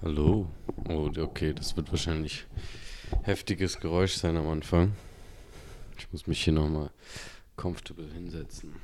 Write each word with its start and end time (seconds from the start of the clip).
Hallo. 0.00 0.48
Oh, 0.88 1.10
okay, 1.18 1.52
das 1.52 1.76
wird 1.76 1.90
wahrscheinlich 1.90 2.46
heftiges 3.24 3.80
Geräusch 3.80 4.14
sein 4.14 4.36
am 4.36 4.46
Anfang. 4.46 4.94
Ich 5.98 6.12
muss 6.12 6.28
mich 6.28 6.44
hier 6.44 6.52
nochmal 6.52 6.90
comfortable 7.56 8.08
hinsetzen. 8.12 8.76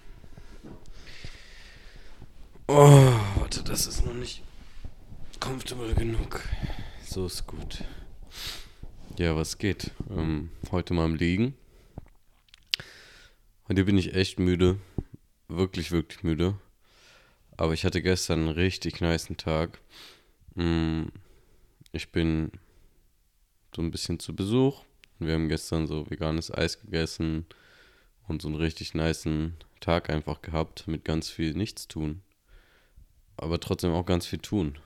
Oh, 2.67 3.13
warte, 3.37 3.63
das 3.63 3.87
ist 3.87 4.05
noch 4.05 4.13
nicht 4.13 4.43
comfortable 5.39 5.95
genug. 5.95 6.43
So 7.07 7.27
ist 7.27 7.47
gut. 7.47 7.85
Ja, 9.17 9.37
was 9.37 9.59
geht? 9.59 9.93
Ähm, 10.11 10.51
heute 10.73 10.95
mal 10.95 11.05
am 11.05 11.15
Liegen. 11.15 11.55
Heute 13.69 13.85
bin 13.85 13.97
ich 13.99 14.17
echt 14.17 14.41
müde. 14.41 14.81
Wirklich, 15.47 15.93
wirklich 15.93 16.25
müde. 16.25 16.59
Aber 17.57 17.73
ich 17.73 17.85
hatte 17.85 18.03
gestern 18.03 18.41
einen 18.41 18.49
richtig 18.49 19.01
niceen 19.01 19.37
Tag. 19.37 19.81
Mm, 20.55 21.05
ich 21.93 22.11
bin 22.11 22.51
so 23.75 23.83
ein 23.83 23.91
bisschen 23.91 24.19
zu 24.19 24.35
Besuch. 24.35 24.85
Wir 25.19 25.35
haben 25.35 25.49
gestern 25.49 25.87
so 25.87 26.09
veganes 26.11 26.53
Eis 26.53 26.81
gegessen 26.81 27.47
und 28.29 28.43
so 28.43 28.49
einen 28.49 28.57
richtig 28.57 28.95
niceen 28.95 29.55
Tag 29.81 30.11
einfach 30.11 30.43
gehabt 30.43 30.87
mit 30.87 31.05
ganz 31.05 31.29
viel 31.29 31.55
Nichtstun. 31.55 32.23
Aber 33.37 33.61
trotzdem 33.61 33.93
auch 33.93 34.07
ganz 34.07 34.27
viel 34.27 34.39
tun. 34.39 34.79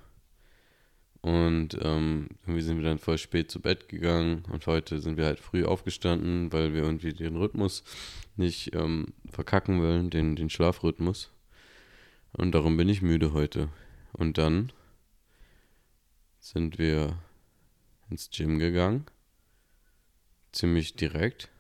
Und 1.21 1.77
ähm, 1.83 2.29
irgendwie 2.43 2.63
sind 2.63 2.79
wir 2.79 2.85
dann 2.85 2.99
voll 2.99 3.19
spät 3.19 3.51
zu 3.51 3.61
Bett 3.61 3.89
gegangen 3.89 4.45
und 4.51 4.67
heute 4.67 5.01
sind 5.01 5.17
wir 5.17 5.27
halt 5.27 5.41
früh 5.41 5.65
aufgestanden, 5.65 6.53
weil 6.53 6.73
wir 6.73 6.83
irgendwie 6.83 7.13
den 7.13 7.37
Rhythmus 7.37 7.83
nicht 8.37 8.75
ähm, 8.75 9.07
verkacken 9.31 9.83
wollen, 9.83 10.11
den, 10.11 10.37
den 10.37 10.49
Schlafrhythmus. 10.49 11.31
Und 12.33 12.53
darum 12.53 12.77
bin 12.77 12.89
ich 12.89 13.03
müde 13.03 13.33
heute. 13.33 13.69
Und 14.13 14.39
dann 14.39 14.73
sind 16.53 16.79
wir 16.79 17.19
ins 18.09 18.31
Gym 18.31 18.59
gegangen. 18.59 19.05
Ziemlich 20.53 20.95
direkt. 20.95 21.51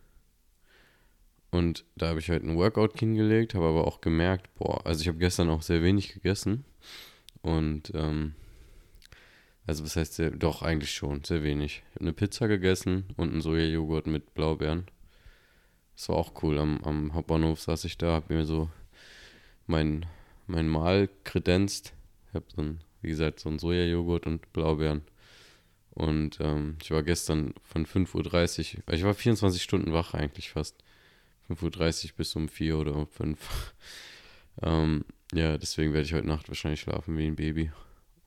Und 1.50 1.84
da 1.94 2.08
habe 2.08 2.20
ich 2.20 2.30
heute 2.30 2.46
ein 2.46 2.56
Workout 2.56 2.98
hingelegt, 2.98 3.54
habe 3.54 3.66
aber 3.66 3.86
auch 3.86 4.00
gemerkt, 4.00 4.54
boah, 4.54 4.86
also 4.86 5.02
ich 5.02 5.08
habe 5.08 5.18
gestern 5.18 5.50
auch 5.50 5.60
sehr 5.62 5.82
wenig 5.82 6.14
gegessen. 6.14 6.64
Und, 7.42 7.92
ähm, 7.94 8.34
also 9.66 9.84
was 9.84 9.96
heißt 9.96 10.14
sehr, 10.14 10.30
doch 10.30 10.62
eigentlich 10.62 10.92
schon, 10.92 11.22
sehr 11.22 11.42
wenig. 11.42 11.82
Ich 11.90 11.94
habe 11.94 12.00
eine 12.00 12.12
Pizza 12.14 12.48
gegessen 12.48 13.04
und 13.16 13.30
einen 13.30 13.42
Sojajoghurt 13.42 14.06
mit 14.06 14.32
Blaubeeren. 14.32 14.86
Das 15.96 16.08
war 16.08 16.16
auch 16.16 16.42
cool. 16.42 16.58
Am, 16.58 16.82
am 16.84 17.12
Hauptbahnhof 17.12 17.60
saß 17.60 17.84
ich 17.84 17.98
da, 17.98 18.14
habe 18.14 18.34
mir 18.34 18.46
so 18.46 18.70
mein, 19.66 20.06
mein 20.46 20.66
Mahl 20.68 21.10
kredenzt. 21.24 21.92
Ich 22.28 22.34
habe 22.34 22.46
so 22.54 22.62
ein 22.62 22.80
wie 23.02 23.08
gesagt, 23.08 23.40
so 23.40 23.48
ein 23.48 23.58
Sojajoghurt 23.58 24.26
und 24.26 24.52
Blaubeeren. 24.52 25.02
Und 25.90 26.38
ähm, 26.40 26.76
ich 26.82 26.90
war 26.90 27.02
gestern 27.02 27.54
von 27.62 27.86
5.30 27.86 28.78
Uhr, 28.78 28.94
ich 28.94 29.04
war 29.04 29.14
24 29.14 29.62
Stunden 29.62 29.92
wach 29.92 30.14
eigentlich 30.14 30.50
fast. 30.50 30.76
5.30 31.50 32.04
Uhr 32.04 32.10
bis 32.16 32.36
um 32.36 32.48
4 32.48 32.78
oder 32.78 32.94
um 32.94 33.06
5. 33.06 33.74
ähm, 34.62 35.04
ja, 35.32 35.58
deswegen 35.58 35.92
werde 35.92 36.06
ich 36.06 36.14
heute 36.14 36.26
Nacht 36.26 36.48
wahrscheinlich 36.48 36.80
schlafen 36.80 37.16
wie 37.16 37.26
ein 37.26 37.36
Baby. 37.36 37.70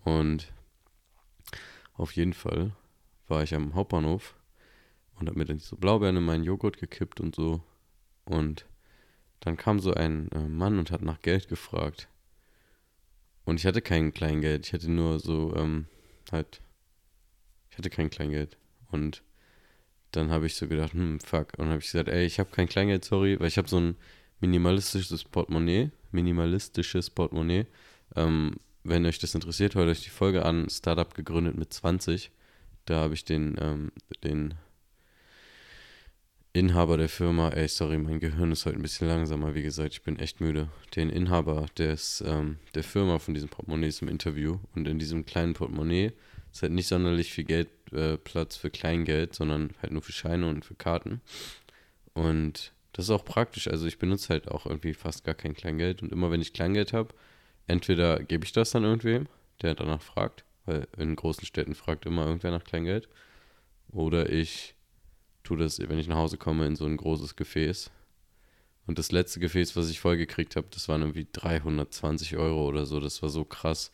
Und 0.03 0.51
auf 1.93 2.13
jeden 2.13 2.33
Fall 2.33 2.71
war 3.27 3.43
ich 3.43 3.53
am 3.53 3.73
Hauptbahnhof 3.75 4.35
und 5.19 5.27
habe 5.27 5.37
mir 5.37 5.45
dann 5.45 5.59
so 5.59 5.77
Blaubeeren 5.77 6.17
in 6.17 6.25
meinen 6.25 6.43
Joghurt 6.43 6.77
gekippt 6.77 7.19
und 7.19 7.35
so. 7.35 7.63
Und 8.25 8.65
dann 9.39 9.57
kam 9.57 9.79
so 9.79 9.93
ein 9.93 10.29
äh, 10.31 10.47
Mann 10.47 10.77
und 10.77 10.91
hat 10.91 11.01
nach 11.01 11.21
Geld 11.21 11.47
gefragt. 11.47 12.07
Und 13.45 13.59
ich 13.59 13.65
hatte 13.65 13.81
kein 13.81 14.13
Kleingeld. 14.13 14.67
Ich 14.67 14.73
hatte 14.73 14.89
nur 14.89 15.19
so, 15.19 15.55
ähm, 15.55 15.85
halt, 16.31 16.61
ich 17.69 17.77
hatte 17.77 17.89
kein 17.89 18.09
Kleingeld. 18.09 18.57
Und 18.91 19.23
dann 20.11 20.29
habe 20.29 20.45
ich 20.45 20.55
so 20.55 20.67
gedacht, 20.67 20.93
hm, 20.93 21.19
fuck. 21.19 21.53
Und 21.53 21.59
dann 21.59 21.69
habe 21.69 21.79
ich 21.79 21.91
gesagt, 21.91 22.09
ey, 22.09 22.25
ich 22.25 22.39
habe 22.39 22.51
kein 22.51 22.67
Kleingeld, 22.67 23.05
sorry, 23.05 23.39
weil 23.39 23.47
ich 23.47 23.57
habe 23.57 23.67
so 23.67 23.79
ein 23.79 23.95
minimalistisches 24.39 25.23
Portemonnaie. 25.23 25.91
Minimalistisches 26.11 27.09
Portemonnaie. 27.09 27.65
Ähm, 28.15 28.57
wenn 28.83 29.05
euch 29.05 29.19
das 29.19 29.35
interessiert, 29.35 29.75
hört 29.75 29.89
euch 29.89 30.03
die 30.03 30.09
Folge 30.09 30.45
an. 30.45 30.69
Startup 30.69 31.13
gegründet 31.13 31.57
mit 31.57 31.71
20. 31.71 32.31
Da 32.85 32.99
habe 33.01 33.13
ich 33.13 33.23
den, 33.25 33.55
ähm, 33.59 33.91
den 34.23 34.55
Inhaber 36.53 36.97
der 36.97 37.07
Firma, 37.07 37.49
ey, 37.49 37.69
sorry, 37.69 37.97
mein 37.97 38.19
Gehirn 38.19 38.51
ist 38.51 38.65
heute 38.65 38.75
ein 38.75 38.81
bisschen 38.81 39.07
langsamer, 39.07 39.55
wie 39.55 39.61
gesagt, 39.61 39.93
ich 39.93 40.01
bin 40.01 40.19
echt 40.19 40.41
müde. 40.41 40.67
Den 40.97 41.09
Inhaber 41.09 41.67
des, 41.77 42.21
ähm, 42.27 42.57
der 42.75 42.83
Firma 42.83 43.19
von 43.19 43.33
diesem 43.33 43.47
Portemonnaie 43.47 43.87
ist 43.87 44.01
im 44.01 44.09
Interview 44.09 44.59
und 44.75 44.85
in 44.85 44.99
diesem 44.99 45.25
kleinen 45.25 45.53
Portemonnaie 45.53 46.11
ist 46.51 46.61
halt 46.61 46.73
nicht 46.73 46.87
sonderlich 46.87 47.31
viel 47.31 47.45
Geld, 47.45 47.69
äh, 47.93 48.17
Platz 48.17 48.57
für 48.57 48.69
Kleingeld, 48.69 49.33
sondern 49.33 49.73
halt 49.81 49.93
nur 49.93 50.01
für 50.01 50.11
Scheine 50.11 50.49
und 50.49 50.65
für 50.65 50.75
Karten. 50.75 51.21
Und 52.13 52.73
das 52.91 53.05
ist 53.05 53.11
auch 53.11 53.23
praktisch, 53.23 53.69
also 53.69 53.85
ich 53.87 53.97
benutze 53.97 54.27
halt 54.29 54.49
auch 54.49 54.65
irgendwie 54.65 54.93
fast 54.93 55.23
gar 55.23 55.35
kein 55.35 55.53
Kleingeld 55.53 56.03
und 56.03 56.11
immer 56.11 56.31
wenn 56.31 56.41
ich 56.41 56.51
Kleingeld 56.51 56.91
habe, 56.91 57.13
entweder 57.67 58.21
gebe 58.23 58.43
ich 58.43 58.51
das 58.51 58.71
dann 58.71 58.83
irgendwem, 58.83 59.27
der 59.61 59.73
danach 59.73 60.01
fragt, 60.01 60.43
weil 60.65 60.85
in 60.97 61.15
großen 61.15 61.45
Städten 61.45 61.75
fragt 61.75 62.05
immer 62.05 62.25
irgendwer 62.25 62.51
nach 62.51 62.65
Kleingeld, 62.65 63.07
oder 63.93 64.29
ich 64.29 64.75
tue 65.43 65.57
das, 65.57 65.79
wenn 65.79 65.99
ich 65.99 66.07
nach 66.07 66.17
Hause 66.17 66.37
komme, 66.37 66.65
in 66.65 66.75
so 66.75 66.85
ein 66.85 66.97
großes 66.97 67.35
Gefäß. 67.35 67.91
Und 68.87 68.99
das 68.99 69.11
letzte 69.11 69.39
Gefäß, 69.39 69.75
was 69.75 69.89
ich 69.89 69.99
voll 69.99 70.17
gekriegt 70.17 70.55
habe, 70.55 70.67
das 70.71 70.89
waren 70.89 71.01
irgendwie 71.01 71.27
320 71.31 72.37
Euro 72.37 72.67
oder 72.67 72.85
so. 72.85 72.99
Das 72.99 73.21
war 73.21 73.29
so 73.29 73.43
krass. 73.45 73.91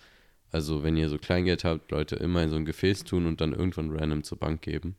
Also, 0.52 0.82
wenn 0.82 0.96
ihr 0.96 1.10
so 1.10 1.18
Kleingeld 1.18 1.64
habt, 1.64 1.92
Leute, 1.92 2.16
immer 2.16 2.42
in 2.42 2.50
so 2.50 2.56
ein 2.56 2.66
Gefäß 2.66 3.04
tun 3.04 3.26
und 3.26 3.42
dann 3.42 3.54
irgendwann 3.54 3.96
random 3.96 4.24
zur 4.24 4.38
Bank 4.38 4.62
geben. 4.62 4.96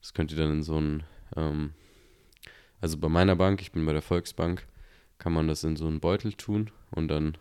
Das 0.00 0.14
könnt 0.14 0.32
ihr 0.32 0.36
dann 0.36 0.52
in 0.52 0.62
so 0.62 0.78
ein, 0.78 1.04
ähm, 1.36 1.72
also 2.80 2.98
bei 2.98 3.08
meiner 3.08 3.36
Bank, 3.36 3.62
ich 3.62 3.72
bin 3.72 3.86
bei 3.86 3.92
der 3.92 4.02
Volksbank, 4.02 4.66
kann 5.18 5.32
man 5.32 5.48
das 5.48 5.64
in 5.64 5.76
so 5.76 5.86
einen 5.86 6.00
Beutel 6.00 6.34
tun 6.34 6.70
und 6.90 7.08
dann 7.08 7.38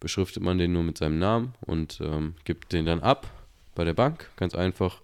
beschriftet 0.00 0.42
man 0.42 0.58
den 0.58 0.72
nur 0.72 0.82
mit 0.82 0.98
seinem 0.98 1.18
Namen 1.18 1.54
und 1.60 2.00
ähm, 2.00 2.34
gibt 2.44 2.72
den 2.72 2.86
dann 2.86 3.00
ab 3.00 3.30
bei 3.74 3.84
der 3.84 3.94
Bank. 3.94 4.28
Ganz 4.36 4.54
einfach. 4.54 5.00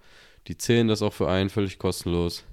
Die 0.48 0.58
zählen 0.58 0.88
das 0.88 1.02
auch 1.02 1.12
für 1.12 1.28
einen 1.28 1.50
völlig 1.50 1.78
kostenlos. 1.78 2.44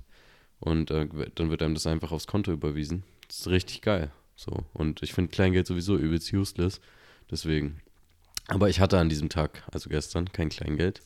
Und 0.59 0.91
äh, 0.91 1.07
dann 1.35 1.49
wird 1.49 1.61
einem 1.61 1.73
das 1.73 1.87
einfach 1.87 2.11
aufs 2.11 2.27
Konto 2.27 2.51
überwiesen. 2.51 3.03
Das 3.27 3.39
ist 3.39 3.47
richtig 3.47 3.81
geil. 3.81 4.11
So. 4.35 4.63
Und 4.73 5.03
ich 5.03 5.13
finde 5.13 5.31
Kleingeld 5.31 5.67
sowieso 5.67 5.97
übelst 5.97 6.31
useless. 6.33 6.81
Deswegen. 7.29 7.81
Aber 8.47 8.69
ich 8.69 8.79
hatte 8.79 8.97
an 8.97 9.09
diesem 9.09 9.29
Tag, 9.29 9.63
also 9.71 9.89
gestern, 9.89 10.31
kein 10.31 10.49
Kleingeld. 10.49 11.01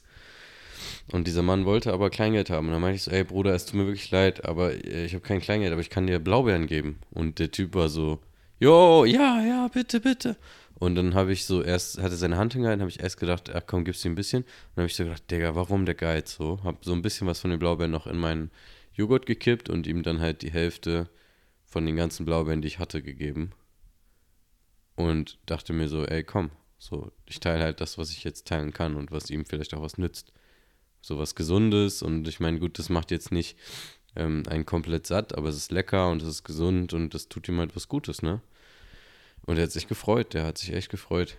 Und 1.12 1.28
dieser 1.28 1.42
Mann 1.42 1.66
wollte 1.66 1.92
aber 1.94 2.10
Kleingeld 2.10 2.50
haben. 2.50 2.68
Und 2.68 2.74
dann 2.74 2.82
meinte 2.82 2.98
ich 2.98 3.04
so, 3.04 3.12
ey 3.12 3.24
Bruder, 3.24 3.54
es 3.54 3.66
tut 3.66 3.76
mir 3.76 3.88
wirklich 3.88 4.12
leid, 4.12 4.46
aber 4.46 4.74
äh, 4.74 5.06
ich 5.06 5.14
habe 5.14 5.24
kein 5.24 5.42
Kleingeld, 5.42 5.72
aber 5.72 5.82
ich 5.82 5.90
kann 5.90 6.08
dir 6.08 6.20
Blaubeeren 6.20 6.68
geben. 6.68 7.00
Und 7.12 7.40
der 7.40 7.52
Typ 7.52 7.74
war 7.74 7.90
so, 7.90 8.20
jo, 8.60 9.06
ja, 9.06 9.44
ja, 9.44 9.68
bitte, 9.68 10.00
bitte. 10.00 10.38
Und 10.76 10.96
dann 10.96 11.14
habe 11.14 11.32
ich 11.32 11.46
so 11.46 11.62
erst, 11.62 12.02
hatte 12.02 12.16
seine 12.16 12.38
Hand 12.38 12.54
hingehalten, 12.54 12.82
habe 12.82 12.90
ich 12.90 13.02
erst 13.02 13.20
gedacht, 13.20 13.52
ach 13.54 13.62
komm, 13.68 13.84
gib's 13.84 14.04
ihm 14.04 14.14
ein 14.14 14.16
bisschen. 14.16 14.44
Und 14.44 14.50
dann 14.76 14.84
habe 14.84 14.88
ich 14.88 14.96
so 14.96 15.04
gedacht, 15.04 15.30
Digga, 15.30 15.56
warum 15.56 15.86
der 15.86 15.96
Geiz 15.96 16.36
so? 16.36 16.60
Habe 16.64 16.78
so 16.82 16.94
ein 16.94 17.02
bisschen 17.02 17.28
was 17.28 17.40
von 17.40 17.52
den 17.52 17.60
Blaubeeren 17.60 17.92
noch 17.92 18.08
in 18.08 18.18
meinen 18.18 18.52
Joghurt 18.94 19.26
gekippt 19.26 19.70
und 19.70 19.88
ihm 19.88 20.04
dann 20.04 20.20
halt 20.20 20.42
die 20.42 20.52
Hälfte 20.52 21.10
von 21.66 21.86
den 21.86 21.96
ganzen 21.96 22.26
Blaubeeren, 22.26 22.62
die 22.62 22.68
ich 22.68 22.80
hatte, 22.80 23.02
gegeben. 23.02 23.52
Und 24.96 25.40
dachte 25.46 25.74
mir 25.74 25.88
so, 25.88 26.06
ey, 26.06 26.24
komm, 26.24 26.52
so, 26.78 27.12
ich 27.26 27.40
teile 27.40 27.64
halt 27.64 27.80
das, 27.80 27.98
was 27.98 28.12
ich 28.12 28.24
jetzt 28.24 28.48
teilen 28.48 28.74
kann 28.74 28.96
und 28.96 29.12
was 29.12 29.30
ihm 29.30 29.46
vielleicht 29.46 29.74
auch 29.74 29.82
was 29.82 29.98
nützt. 29.98 30.34
So 31.02 31.18
was 31.18 31.36
Gesundes 31.36 32.02
und 32.02 32.28
ich 32.28 32.40
meine, 32.40 32.60
gut, 32.60 32.78
das 32.78 32.90
macht 32.90 33.12
jetzt 33.12 33.32
nicht 33.32 33.58
ähm, 34.16 34.44
einen 34.48 34.66
komplett 34.66 35.08
satt, 35.08 35.36
aber 35.36 35.50
es 35.50 35.56
ist 35.56 35.72
lecker 35.72 36.10
und 36.10 36.22
es 36.22 36.28
ist 36.28 36.44
gesund 36.44 36.94
und 36.94 37.14
das 37.14 37.30
tut 37.30 37.48
ihm 37.48 37.60
halt 37.60 37.76
was 37.76 37.88
Gutes, 37.88 38.22
ne? 38.22 38.42
Und 39.46 39.58
er 39.58 39.64
hat 39.64 39.72
sich 39.72 39.88
gefreut, 39.88 40.34
der 40.34 40.46
hat 40.46 40.58
sich 40.58 40.74
echt 40.74 40.90
gefreut. 40.90 41.38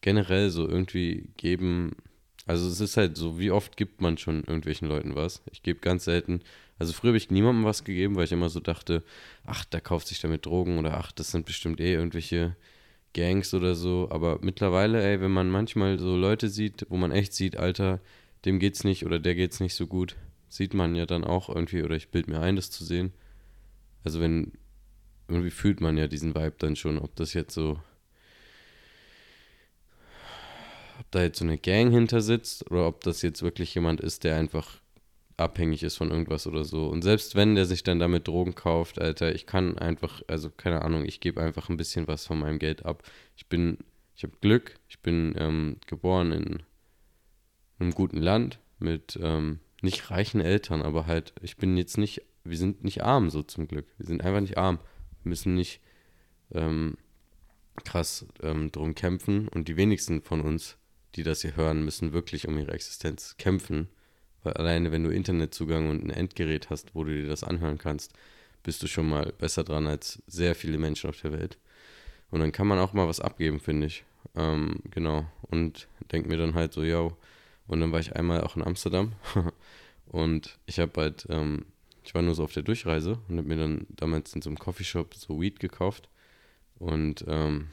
Generell 0.00 0.50
so 0.50 0.66
irgendwie 0.68 1.30
geben 1.36 1.96
also 2.46 2.68
es 2.68 2.80
ist 2.80 2.96
halt 2.96 3.16
so, 3.16 3.38
wie 3.38 3.50
oft 3.50 3.76
gibt 3.76 4.00
man 4.00 4.18
schon 4.18 4.38
irgendwelchen 4.40 4.88
Leuten 4.88 5.14
was? 5.14 5.42
Ich 5.50 5.62
gebe 5.62 5.80
ganz 5.80 6.04
selten, 6.04 6.40
also 6.78 6.92
früher 6.92 7.10
habe 7.10 7.16
ich 7.18 7.30
niemandem 7.30 7.64
was 7.64 7.84
gegeben, 7.84 8.16
weil 8.16 8.24
ich 8.24 8.32
immer 8.32 8.48
so 8.48 8.60
dachte, 8.60 9.04
ach, 9.44 9.64
der 9.64 9.80
kauft 9.80 10.08
sich 10.08 10.20
damit 10.20 10.46
Drogen 10.46 10.78
oder 10.78 10.96
ach, 10.96 11.12
das 11.12 11.30
sind 11.30 11.46
bestimmt 11.46 11.80
eh 11.80 11.94
irgendwelche 11.94 12.56
Gangs 13.14 13.54
oder 13.54 13.74
so. 13.74 14.08
Aber 14.10 14.38
mittlerweile, 14.42 15.02
ey, 15.02 15.20
wenn 15.20 15.30
man 15.30 15.50
manchmal 15.50 15.98
so 15.98 16.16
Leute 16.16 16.48
sieht, 16.48 16.86
wo 16.88 16.96
man 16.96 17.12
echt 17.12 17.32
sieht, 17.34 17.56
Alter, 17.56 18.00
dem 18.44 18.58
geht's 18.58 18.82
nicht 18.84 19.06
oder 19.06 19.20
der 19.20 19.34
geht's 19.36 19.60
nicht 19.60 19.74
so 19.74 19.86
gut, 19.86 20.16
sieht 20.48 20.74
man 20.74 20.94
ja 20.96 21.06
dann 21.06 21.24
auch 21.24 21.48
irgendwie, 21.48 21.82
oder 21.82 21.94
ich 21.96 22.08
bild 22.08 22.26
mir 22.28 22.40
ein, 22.40 22.56
das 22.56 22.70
zu 22.70 22.84
sehen. 22.84 23.12
Also 24.04 24.20
wenn, 24.20 24.52
irgendwie 25.28 25.50
fühlt 25.50 25.80
man 25.80 25.96
ja 25.96 26.08
diesen 26.08 26.34
Vibe 26.34 26.56
dann 26.58 26.74
schon, 26.74 26.98
ob 26.98 27.14
das 27.14 27.34
jetzt 27.34 27.54
so 27.54 27.78
ob 30.94 31.00
da 31.12 31.22
jetzt 31.22 31.38
so 31.38 31.44
eine 31.44 31.58
Gang 31.58 31.92
hinter 31.92 32.20
sitzt 32.20 32.70
oder 32.70 32.86
ob 32.88 33.02
das 33.04 33.22
jetzt 33.22 33.42
wirklich 33.42 33.74
jemand 33.74 34.00
ist, 34.00 34.24
der 34.24 34.36
einfach 34.36 34.80
abhängig 35.36 35.82
ist 35.82 35.96
von 35.96 36.10
irgendwas 36.10 36.46
oder 36.46 36.64
so. 36.64 36.86
Und 36.88 37.02
selbst 37.02 37.34
wenn 37.34 37.54
der 37.54 37.66
sich 37.66 37.82
dann 37.82 37.98
damit 37.98 38.28
Drogen 38.28 38.54
kauft, 38.54 39.00
Alter, 39.00 39.34
ich 39.34 39.46
kann 39.46 39.78
einfach, 39.78 40.22
also 40.26 40.50
keine 40.50 40.82
Ahnung, 40.82 41.04
ich 41.04 41.20
gebe 41.20 41.40
einfach 41.40 41.68
ein 41.68 41.76
bisschen 41.76 42.08
was 42.08 42.26
von 42.26 42.38
meinem 42.38 42.58
Geld 42.58 42.84
ab. 42.84 43.02
Ich 43.36 43.48
bin, 43.48 43.78
ich 44.14 44.22
habe 44.24 44.34
Glück, 44.40 44.74
ich 44.88 45.00
bin 45.00 45.34
ähm, 45.38 45.76
geboren 45.86 46.32
in 46.32 46.62
einem 47.78 47.92
guten 47.92 48.18
Land 48.18 48.58
mit 48.78 49.18
ähm, 49.20 49.60
nicht 49.80 50.10
reichen 50.10 50.40
Eltern, 50.40 50.82
aber 50.82 51.06
halt, 51.06 51.32
ich 51.42 51.56
bin 51.56 51.76
jetzt 51.76 51.98
nicht, 51.98 52.22
wir 52.44 52.56
sind 52.56 52.84
nicht 52.84 53.02
arm 53.02 53.30
so 53.30 53.42
zum 53.42 53.68
Glück. 53.68 53.86
Wir 53.98 54.06
sind 54.06 54.22
einfach 54.22 54.40
nicht 54.40 54.58
arm. 54.58 54.78
Wir 55.22 55.30
müssen 55.30 55.54
nicht 55.54 55.80
ähm, 56.52 56.96
krass 57.84 58.26
ähm, 58.42 58.70
drum 58.70 58.94
kämpfen 58.94 59.48
und 59.48 59.68
die 59.68 59.76
wenigsten 59.76 60.22
von 60.22 60.40
uns, 60.40 60.76
die 61.14 61.22
das 61.22 61.42
hier 61.42 61.56
hören, 61.56 61.84
müssen 61.84 62.12
wirklich 62.12 62.48
um 62.48 62.58
ihre 62.58 62.72
Existenz 62.72 63.36
kämpfen. 63.38 63.88
Weil 64.42 64.54
alleine, 64.54 64.90
wenn 64.92 65.04
du 65.04 65.10
Internetzugang 65.10 65.88
und 65.90 66.04
ein 66.04 66.10
Endgerät 66.10 66.70
hast, 66.70 66.94
wo 66.94 67.04
du 67.04 67.12
dir 67.14 67.28
das 67.28 67.44
anhören 67.44 67.78
kannst, 67.78 68.12
bist 68.62 68.82
du 68.82 68.86
schon 68.86 69.08
mal 69.08 69.32
besser 69.38 69.64
dran 69.64 69.86
als 69.86 70.22
sehr 70.26 70.54
viele 70.54 70.78
Menschen 70.78 71.10
auf 71.10 71.20
der 71.20 71.32
Welt. 71.32 71.58
Und 72.30 72.40
dann 72.40 72.52
kann 72.52 72.66
man 72.66 72.78
auch 72.78 72.92
mal 72.92 73.08
was 73.08 73.20
abgeben, 73.20 73.60
finde 73.60 73.86
ich. 73.86 74.04
Ähm, 74.34 74.80
genau. 74.90 75.26
Und 75.42 75.88
denke 76.10 76.28
mir 76.28 76.38
dann 76.38 76.54
halt 76.54 76.72
so, 76.72 76.82
yo. 76.82 77.16
Und 77.66 77.80
dann 77.80 77.92
war 77.92 78.00
ich 78.00 78.16
einmal 78.16 78.42
auch 78.42 78.56
in 78.56 78.64
Amsterdam. 78.64 79.12
und 80.06 80.58
ich 80.66 80.78
habe 80.78 81.00
halt, 81.00 81.26
ähm, 81.28 81.66
ich 82.04 82.14
war 82.14 82.22
nur 82.22 82.34
so 82.34 82.44
auf 82.44 82.52
der 82.52 82.62
Durchreise 82.62 83.18
und 83.28 83.36
habe 83.36 83.48
mir 83.48 83.56
dann 83.56 83.86
damals 83.90 84.34
in 84.34 84.42
so 84.42 84.50
einem 84.50 84.58
Coffeeshop 84.58 85.14
so 85.14 85.40
Weed 85.40 85.60
gekauft. 85.60 86.08
Und 86.78 87.24
ähm, 87.28 87.68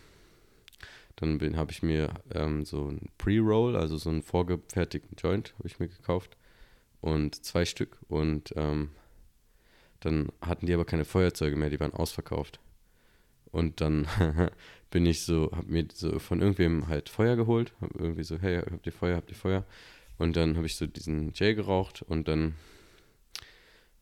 dann 1.22 1.58
habe 1.58 1.72
ich 1.72 1.84
mir 1.84 2.14
ähm, 2.34 2.66
so 2.66 2.90
ein 2.90 3.10
Pre-Roll, 3.18 3.76
also 3.76 3.98
so 3.98 4.10
einen 4.10 4.24
vorgefertigten 4.24 5.18
Joint, 5.18 5.54
habe 5.58 5.68
ich 5.68 5.80
mir 5.80 5.88
gekauft. 5.88 6.38
Und 7.02 7.44
zwei 7.46 7.66
Stück. 7.66 7.98
Und 8.08 8.54
ähm, 8.56 8.92
dann 10.00 10.32
hatten 10.42 10.66
die 10.66 10.74
aber 10.74 10.86
keine 10.86 11.06
Feuerzeuge 11.06 11.56
mehr, 11.56 11.70
die 11.70 11.80
waren 11.80 11.94
ausverkauft. 11.94 12.60
Und 13.52 13.82
dann 13.82 14.08
bin 14.92 15.06
ich 15.06 15.24
so, 15.24 15.52
hab 15.52 15.68
mir 15.68 15.88
so 15.94 16.20
von 16.20 16.42
irgendwem 16.42 16.88
halt 16.88 17.10
Feuer 17.10 17.36
geholt, 17.36 17.74
hab 17.82 17.96
irgendwie 17.96 18.24
so, 18.24 18.38
hey, 18.40 18.62
habt 18.62 18.86
ihr 18.86 18.92
Feuer, 18.92 19.18
habt 19.18 19.30
ihr 19.30 19.36
Feuer? 19.36 19.66
Und 20.18 20.36
dann 20.36 20.58
habe 20.58 20.68
ich 20.68 20.76
so 20.76 20.86
diesen 20.86 21.32
J 21.34 21.56
geraucht 21.56 22.02
und 22.02 22.28
dann 22.28 22.56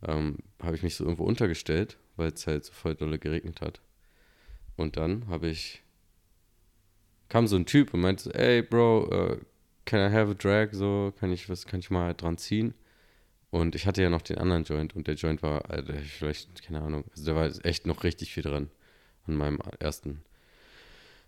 ähm, 0.06 0.38
habe 0.62 0.76
ich 0.76 0.84
mich 0.84 0.96
so 0.96 1.04
irgendwo 1.04 1.24
untergestellt, 1.24 1.98
weil 2.16 2.32
es 2.32 2.48
halt 2.48 2.66
so 2.66 2.74
voll 2.74 2.96
dolle 2.96 3.20
geregnet 3.20 3.62
hat. 3.62 3.82
Und 4.76 4.98
dann 4.98 5.28
habe 5.28 5.48
ich, 5.48 5.84
kam 7.30 7.48
so 7.48 7.56
ein 7.56 7.66
Typ 7.66 7.94
und 7.94 8.02
meinte 8.02 8.34
ey, 8.34 8.62
Bro, 8.62 9.08
uh, 9.12 9.38
can 9.86 10.00
I 10.00 10.14
have 10.14 10.32
a 10.32 10.34
drag? 10.34 10.70
So, 10.74 11.14
kann 11.20 11.32
ich, 11.32 11.50
was 11.50 11.66
kann 11.66 11.80
ich 11.80 11.90
mal 11.90 12.14
dran 12.14 12.38
ziehen? 12.38 12.74
Und 13.50 13.76
ich 13.76 13.88
hatte 13.88 14.02
ja 14.02 14.10
noch 14.10 14.22
den 14.22 14.38
anderen 14.38 14.64
Joint 14.64 14.96
und 14.96 15.08
der 15.08 15.16
Joint 15.16 15.42
war, 15.42 15.70
Alter, 15.70 15.94
vielleicht, 15.94 16.64
keine 16.64 16.82
Ahnung, 16.82 17.06
also 17.12 17.26
da 17.26 17.36
war 17.36 17.50
echt 17.66 17.88
noch 17.88 18.04
richtig 18.04 18.34
viel 18.34 18.44
dran 18.44 18.70
an 19.26 19.36
meinem 19.36 19.60
ersten. 19.80 20.22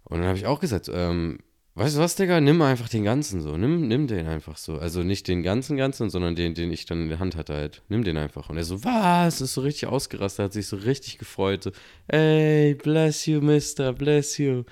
Und 0.04 0.20
dann 0.20 0.28
habe 0.28 0.38
ich 0.38 0.46
auch 0.46 0.60
gesagt, 0.60 0.90
ähm, 0.94 1.40
weißt 1.76 1.96
du 1.96 2.02
was, 2.02 2.16
Digga, 2.16 2.42
nimm 2.42 2.62
einfach 2.62 2.90
den 2.90 3.04
ganzen 3.04 3.42
so, 3.42 3.56
nimm, 3.56 3.88
nimm 3.88 4.08
den 4.08 4.28
einfach 4.28 4.58
so. 4.58 4.78
Also 4.78 5.04
nicht 5.04 5.28
den 5.28 5.44
ganzen 5.44 5.78
ganzen, 5.78 6.10
sondern 6.10 6.36
den, 6.36 6.54
den 6.56 6.72
ich 6.72 6.86
dann 6.86 7.04
in 7.04 7.10
der 7.10 7.20
Hand 7.20 7.36
hatte 7.36 7.54
halt. 7.54 7.84
Nimm 7.88 8.04
den 8.04 8.18
einfach. 8.18 8.50
Und 8.50 8.58
er 8.58 8.64
so, 8.64 8.84
was? 8.84 9.40
Ist 9.40 9.54
so 9.54 9.62
richtig 9.62 9.88
ausgerastet, 9.88 10.46
hat 10.46 10.54
sich 10.54 10.68
so 10.68 10.76
richtig 10.76 11.20
gefreut. 11.20 11.64
So, 11.64 11.72
ey, 12.08 12.76
bless 12.76 13.26
you, 13.28 13.40
Mister, 13.40 13.94
bless 13.94 14.38
you. 14.38 14.64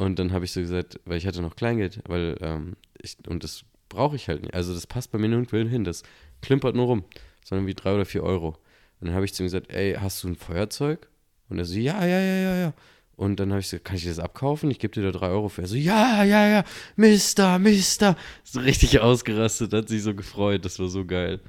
Und 0.00 0.18
dann 0.18 0.32
habe 0.32 0.46
ich 0.46 0.52
so 0.52 0.62
gesagt, 0.62 0.98
weil 1.04 1.18
ich 1.18 1.26
hatte 1.26 1.42
noch 1.42 1.56
Kleingeld, 1.56 2.00
weil, 2.06 2.34
ähm, 2.40 2.74
ich, 3.02 3.18
und 3.28 3.44
das 3.44 3.64
brauche 3.90 4.16
ich 4.16 4.28
halt 4.28 4.40
nicht. 4.40 4.54
Also 4.54 4.72
das 4.72 4.86
passt 4.86 5.12
bei 5.12 5.18
mir 5.18 5.28
nirgendwo 5.28 5.58
hin, 5.58 5.84
das 5.84 6.04
klimpert 6.40 6.74
nur 6.74 6.86
rum, 6.86 7.04
sondern 7.44 7.66
wie 7.66 7.74
drei 7.74 7.94
oder 7.94 8.06
vier 8.06 8.22
Euro. 8.22 8.56
Und 9.00 9.08
dann 9.08 9.14
habe 9.14 9.26
ich 9.26 9.34
zu 9.34 9.42
ihm 9.42 9.46
gesagt, 9.46 9.70
ey, 9.70 9.98
hast 10.00 10.24
du 10.24 10.28
ein 10.28 10.36
Feuerzeug? 10.36 11.06
Und 11.50 11.58
er 11.58 11.66
so, 11.66 11.78
ja, 11.78 12.02
ja, 12.06 12.18
ja, 12.18 12.36
ja, 12.36 12.56
ja. 12.56 12.74
Und 13.16 13.40
dann 13.40 13.50
habe 13.50 13.60
ich 13.60 13.68
so, 13.68 13.78
kann 13.78 13.96
ich 13.96 14.06
das 14.06 14.18
abkaufen? 14.18 14.70
Ich 14.70 14.78
gebe 14.78 14.94
dir 14.94 15.02
da 15.02 15.10
drei 15.10 15.28
Euro 15.28 15.50
für. 15.50 15.60
Er 15.60 15.68
so, 15.68 15.76
ja, 15.76 16.24
ja, 16.24 16.48
ja, 16.48 16.64
Mister, 16.96 17.58
Mister. 17.58 18.16
So 18.42 18.60
richtig 18.60 19.00
ausgerastet, 19.00 19.74
hat 19.74 19.90
sich 19.90 20.02
so 20.02 20.14
gefreut. 20.14 20.64
Das 20.64 20.78
war 20.78 20.88
so 20.88 21.04
geil. 21.04 21.40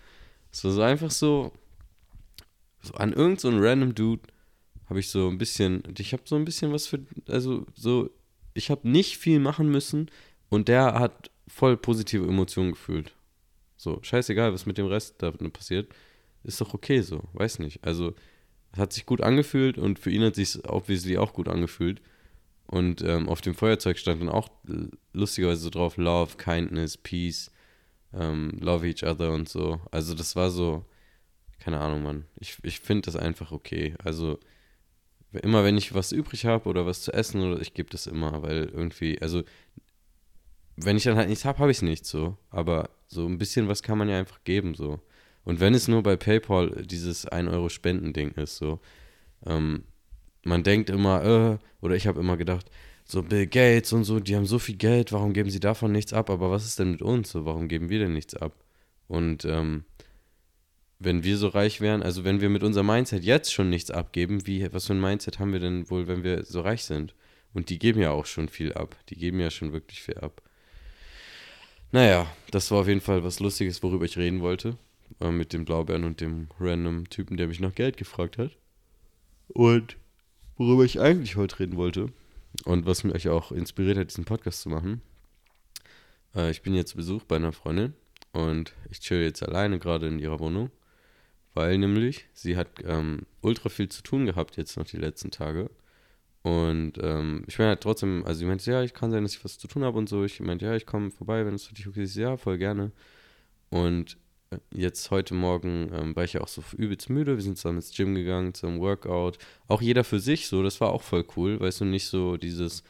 Es 0.51 0.61
war 0.65 0.71
so 0.71 0.81
einfach 0.81 1.11
so, 1.11 1.53
so 2.81 2.95
an 2.95 3.13
irgendeinen 3.13 3.53
so 3.53 3.65
random 3.65 3.95
Dude 3.95 4.23
habe 4.89 4.99
ich 4.99 5.07
so 5.07 5.29
ein 5.29 5.37
bisschen, 5.37 5.83
ich 5.97 6.11
habe 6.11 6.23
so 6.25 6.35
ein 6.35 6.43
bisschen 6.43 6.73
was 6.73 6.87
für, 6.87 6.99
also 7.29 7.65
so, 7.75 8.09
ich 8.53 8.69
habe 8.69 8.87
nicht 8.87 9.17
viel 9.17 9.39
machen 9.39 9.69
müssen 9.69 10.09
und 10.49 10.67
der 10.67 10.99
hat 10.99 11.31
voll 11.47 11.77
positive 11.77 12.27
Emotionen 12.27 12.71
gefühlt. 12.71 13.13
So, 13.77 13.99
scheißegal, 14.01 14.53
was 14.53 14.65
mit 14.65 14.77
dem 14.77 14.85
Rest 14.85 15.15
da 15.19 15.31
passiert, 15.31 15.91
ist 16.43 16.61
doch 16.61 16.73
okay 16.73 17.01
so, 17.01 17.23
weiß 17.33 17.59
nicht. 17.59 17.83
Also, 17.83 18.13
es 18.73 18.79
hat 18.79 18.93
sich 18.93 19.05
gut 19.05 19.21
angefühlt 19.21 19.77
und 19.77 19.99
für 19.99 20.11
ihn 20.11 20.23
hat 20.23 20.35
sich 20.35 20.63
obviously 20.67 21.17
auch 21.17 21.33
gut 21.33 21.47
angefühlt. 21.47 22.01
Und 22.67 23.01
ähm, 23.01 23.27
auf 23.27 23.41
dem 23.41 23.53
Feuerzeug 23.53 23.97
stand 23.97 24.21
dann 24.21 24.29
auch 24.29 24.49
lustigerweise 25.13 25.61
so 25.61 25.69
drauf: 25.69 25.97
Love, 25.97 26.37
Kindness, 26.37 26.95
Peace, 26.97 27.51
ähm, 28.13 28.51
Love 28.61 28.87
each 28.87 29.03
other 29.03 29.33
und 29.33 29.49
so. 29.49 29.81
Also, 29.91 30.13
das 30.13 30.35
war 30.35 30.49
so, 30.51 30.85
keine 31.59 31.79
Ahnung, 31.79 32.03
Mann. 32.03 32.25
Ich, 32.39 32.57
ich 32.63 32.79
finde 32.79 33.07
das 33.07 33.15
einfach 33.15 33.51
okay. 33.51 33.95
Also, 34.03 34.39
immer 35.33 35.63
wenn 35.63 35.77
ich 35.77 35.93
was 35.93 36.11
übrig 36.11 36.45
habe 36.45 36.69
oder 36.69 36.85
was 36.85 37.01
zu 37.01 37.13
essen 37.13 37.41
oder 37.41 37.61
ich 37.61 37.73
gebe 37.73 37.89
das 37.89 38.07
immer, 38.07 38.41
weil 38.41 38.65
irgendwie, 38.65 39.21
also, 39.21 39.43
wenn 40.75 40.97
ich 40.97 41.03
dann 41.03 41.17
halt 41.17 41.29
nichts 41.29 41.45
habe, 41.45 41.59
habe 41.59 41.71
ich 41.71 41.77
es 41.77 41.83
nicht 41.83 42.05
so. 42.05 42.37
Aber 42.49 42.89
so 43.07 43.25
ein 43.25 43.37
bisschen 43.37 43.67
was 43.67 43.83
kann 43.83 43.97
man 43.97 44.09
ja 44.09 44.17
einfach 44.17 44.43
geben, 44.43 44.75
so. 44.75 44.99
Und 45.43 45.59
wenn 45.59 45.73
es 45.73 45.87
nur 45.87 46.03
bei 46.03 46.15
PayPal 46.15 46.83
dieses 46.85 47.27
1-Euro-Spenden-Ding 47.27 48.31
ist, 48.31 48.57
so, 48.57 48.79
ähm, 49.45 49.83
man 50.43 50.63
denkt 50.63 50.89
immer, 50.89 51.23
äh, 51.23 51.57
oder 51.81 51.95
ich 51.95 52.07
habe 52.07 52.19
immer 52.19 52.37
gedacht, 52.37 52.69
so 53.05 53.23
Bill 53.23 53.47
Gates 53.47 53.91
und 53.93 54.03
so, 54.03 54.19
die 54.19 54.35
haben 54.35 54.45
so 54.45 54.59
viel 54.59 54.77
Geld, 54.77 55.11
warum 55.11 55.33
geben 55.33 55.49
sie 55.49 55.59
davon 55.59 55.91
nichts 55.91 56.13
ab? 56.13 56.29
Aber 56.29 56.51
was 56.51 56.65
ist 56.65 56.79
denn 56.79 56.91
mit 56.91 57.01
uns? 57.01 57.31
So, 57.31 57.45
warum 57.45 57.67
geben 57.67 57.89
wir 57.89 57.99
denn 57.99 58.13
nichts 58.13 58.35
ab? 58.35 58.53
Und 59.07 59.45
ähm, 59.45 59.83
wenn 61.03 61.23
wir 61.23 61.37
so 61.37 61.47
reich 61.47 61.81
wären, 61.81 62.03
also 62.03 62.23
wenn 62.23 62.41
wir 62.41 62.49
mit 62.49 62.63
unserem 62.63 62.87
Mindset 62.87 63.23
jetzt 63.23 63.53
schon 63.53 63.69
nichts 63.69 63.91
abgeben, 63.91 64.45
wie, 64.45 64.71
was 64.71 64.87
für 64.87 64.93
ein 64.93 65.01
Mindset 65.01 65.39
haben 65.39 65.53
wir 65.53 65.59
denn 65.59 65.89
wohl, 65.89 66.07
wenn 66.07 66.23
wir 66.23 66.43
so 66.43 66.61
reich 66.61 66.83
sind? 66.83 67.15
Und 67.53 67.69
die 67.69 67.79
geben 67.79 67.99
ja 68.01 68.11
auch 68.11 68.25
schon 68.25 68.47
viel 68.47 68.73
ab. 68.73 68.95
Die 69.09 69.15
geben 69.15 69.39
ja 69.39 69.49
schon 69.49 69.73
wirklich 69.73 70.01
viel 70.01 70.17
ab. 70.17 70.41
Naja, 71.91 72.31
das 72.51 72.71
war 72.71 72.81
auf 72.81 72.87
jeden 72.87 73.01
Fall 73.01 73.23
was 73.23 73.39
Lustiges, 73.39 73.83
worüber 73.83 74.05
ich 74.05 74.17
reden 74.17 74.39
wollte. 74.39 74.77
Äh, 75.19 75.31
mit 75.31 75.53
dem 75.53 75.65
Blaubeeren 75.65 76.03
und 76.03 76.21
dem 76.21 76.47
random 76.59 77.09
Typen, 77.09 77.37
der 77.37 77.47
mich 77.47 77.59
nach 77.59 77.75
Geld 77.75 77.97
gefragt 77.97 78.37
hat. 78.37 78.51
Und 79.49 79.97
worüber 80.57 80.85
ich 80.85 80.99
eigentlich 80.99 81.35
heute 81.35 81.59
reden 81.59 81.75
wollte 81.75 82.09
und 82.65 82.85
was 82.85 83.03
mich 83.03 83.27
auch 83.29 83.51
inspiriert 83.51 83.97
hat, 83.97 84.09
diesen 84.09 84.25
Podcast 84.25 84.61
zu 84.61 84.69
machen. 84.69 85.01
Äh, 86.35 86.51
ich 86.51 86.61
bin 86.61 86.73
jetzt 86.73 86.91
zu 86.91 86.97
Besuch 86.97 87.23
bei 87.23 87.35
einer 87.35 87.51
Freundin 87.51 87.93
und 88.31 88.73
ich 88.89 88.99
chill 88.99 89.21
jetzt 89.21 89.43
alleine 89.43 89.79
gerade 89.79 90.07
in 90.07 90.19
ihrer 90.19 90.39
Wohnung, 90.39 90.71
weil 91.53 91.77
nämlich 91.77 92.25
sie 92.33 92.57
hat 92.57 92.69
ähm, 92.85 93.25
ultra 93.41 93.69
viel 93.69 93.89
zu 93.89 94.03
tun 94.03 94.25
gehabt 94.25 94.57
jetzt 94.57 94.77
noch 94.77 94.85
die 94.85 94.97
letzten 94.97 95.31
Tage. 95.31 95.69
Und 96.43 96.93
ähm, 97.01 97.43
ich 97.47 97.59
meine 97.59 97.69
halt 97.69 97.81
trotzdem, 97.81 98.23
also 98.25 98.39
sie 98.39 98.45
meinte, 98.45 98.71
ja, 98.71 98.81
ich 98.83 98.93
kann 98.93 99.11
sein, 99.11 99.23
dass 99.23 99.35
ich 99.35 99.45
was 99.45 99.59
zu 99.59 99.67
tun 99.67 99.83
habe 99.83 99.97
und 99.97 100.09
so. 100.09 100.23
Ich 100.23 100.39
meinte, 100.39 100.65
ja, 100.65 100.75
ich 100.75 100.85
komme 100.87 101.11
vorbei, 101.11 101.45
wenn 101.45 101.53
es 101.53 101.65
für 101.65 101.75
dich 101.75 101.87
okay 101.87 102.03
ist. 102.03 102.15
Ja, 102.15 102.37
voll 102.37 102.57
gerne. 102.57 102.91
Und 103.69 104.17
jetzt 104.73 105.11
heute 105.11 105.33
Morgen 105.33 105.91
ähm, 105.93 106.15
war 106.15 106.23
ich 106.23 106.33
ja 106.33 106.41
auch 106.41 106.47
so 106.47 106.63
übelst 106.77 107.09
müde. 107.09 107.35
Wir 107.35 107.43
sind 107.43 107.57
zusammen 107.57 107.77
ins 107.77 107.95
Gym 107.95 108.15
gegangen, 108.15 108.53
zum 108.53 108.79
Workout. 108.79 109.37
Auch 109.67 109.81
jeder 109.81 110.03
für 110.03 110.19
sich 110.19 110.47
so, 110.47 110.63
das 110.63 110.81
war 110.81 110.91
auch 110.91 111.03
voll 111.03 111.25
cool. 111.35 111.59
Weißt 111.59 111.81
du, 111.81 111.85
nicht 111.85 112.07
so 112.07 112.37
dieses, 112.37 112.83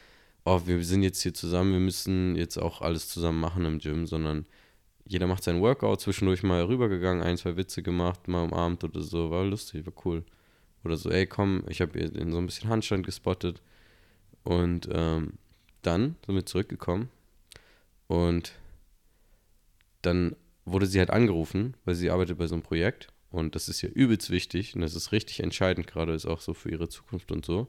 oh, 0.44 0.62
wir 0.66 0.82
sind 0.84 1.02
jetzt 1.02 1.22
hier 1.22 1.34
zusammen, 1.34 1.72
wir 1.72 1.80
müssen 1.80 2.36
jetzt 2.36 2.58
auch 2.58 2.80
alles 2.80 3.08
zusammen 3.08 3.40
machen 3.40 3.64
im 3.64 3.78
Gym, 3.78 4.06
sondern 4.06 4.46
jeder 5.04 5.26
macht 5.26 5.42
seinen 5.42 5.60
Workout, 5.60 6.00
zwischendurch 6.00 6.42
mal 6.42 6.62
rübergegangen, 6.62 7.22
ein, 7.22 7.36
zwei 7.36 7.56
Witze 7.56 7.82
gemacht, 7.82 8.28
mal 8.28 8.44
umarmt 8.44 8.84
oder 8.84 9.02
so. 9.02 9.30
War 9.30 9.44
lustig, 9.44 9.84
war 9.86 9.92
cool. 10.04 10.24
Oder 10.84 10.96
so, 10.96 11.10
ey, 11.10 11.26
komm, 11.26 11.64
ich 11.68 11.80
habe 11.80 11.98
in 11.98 12.32
so 12.32 12.38
ein 12.38 12.46
bisschen 12.46 12.68
Handstand 12.68 13.04
gespottet. 13.06 13.62
Und 14.44 14.88
ähm, 14.92 15.34
dann 15.82 16.16
sind 16.26 16.34
wir 16.34 16.46
zurückgekommen. 16.46 17.08
Und 18.08 18.52
dann 20.02 20.36
wurde 20.64 20.86
sie 20.86 20.98
halt 20.98 21.10
angerufen, 21.10 21.74
weil 21.84 21.94
sie 21.94 22.10
arbeitet 22.10 22.38
bei 22.38 22.46
so 22.46 22.54
einem 22.54 22.62
Projekt 22.62 23.08
und 23.30 23.54
das 23.54 23.68
ist 23.68 23.82
ja 23.82 23.88
übelst 23.88 24.30
wichtig 24.30 24.74
und 24.74 24.82
das 24.82 24.94
ist 24.94 25.10
richtig 25.10 25.40
entscheidend 25.40 25.86
gerade, 25.86 26.12
ist 26.12 26.26
auch 26.26 26.40
so 26.40 26.52
für 26.54 26.70
ihre 26.70 26.88
Zukunft 26.88 27.32
und 27.32 27.44
so. 27.44 27.68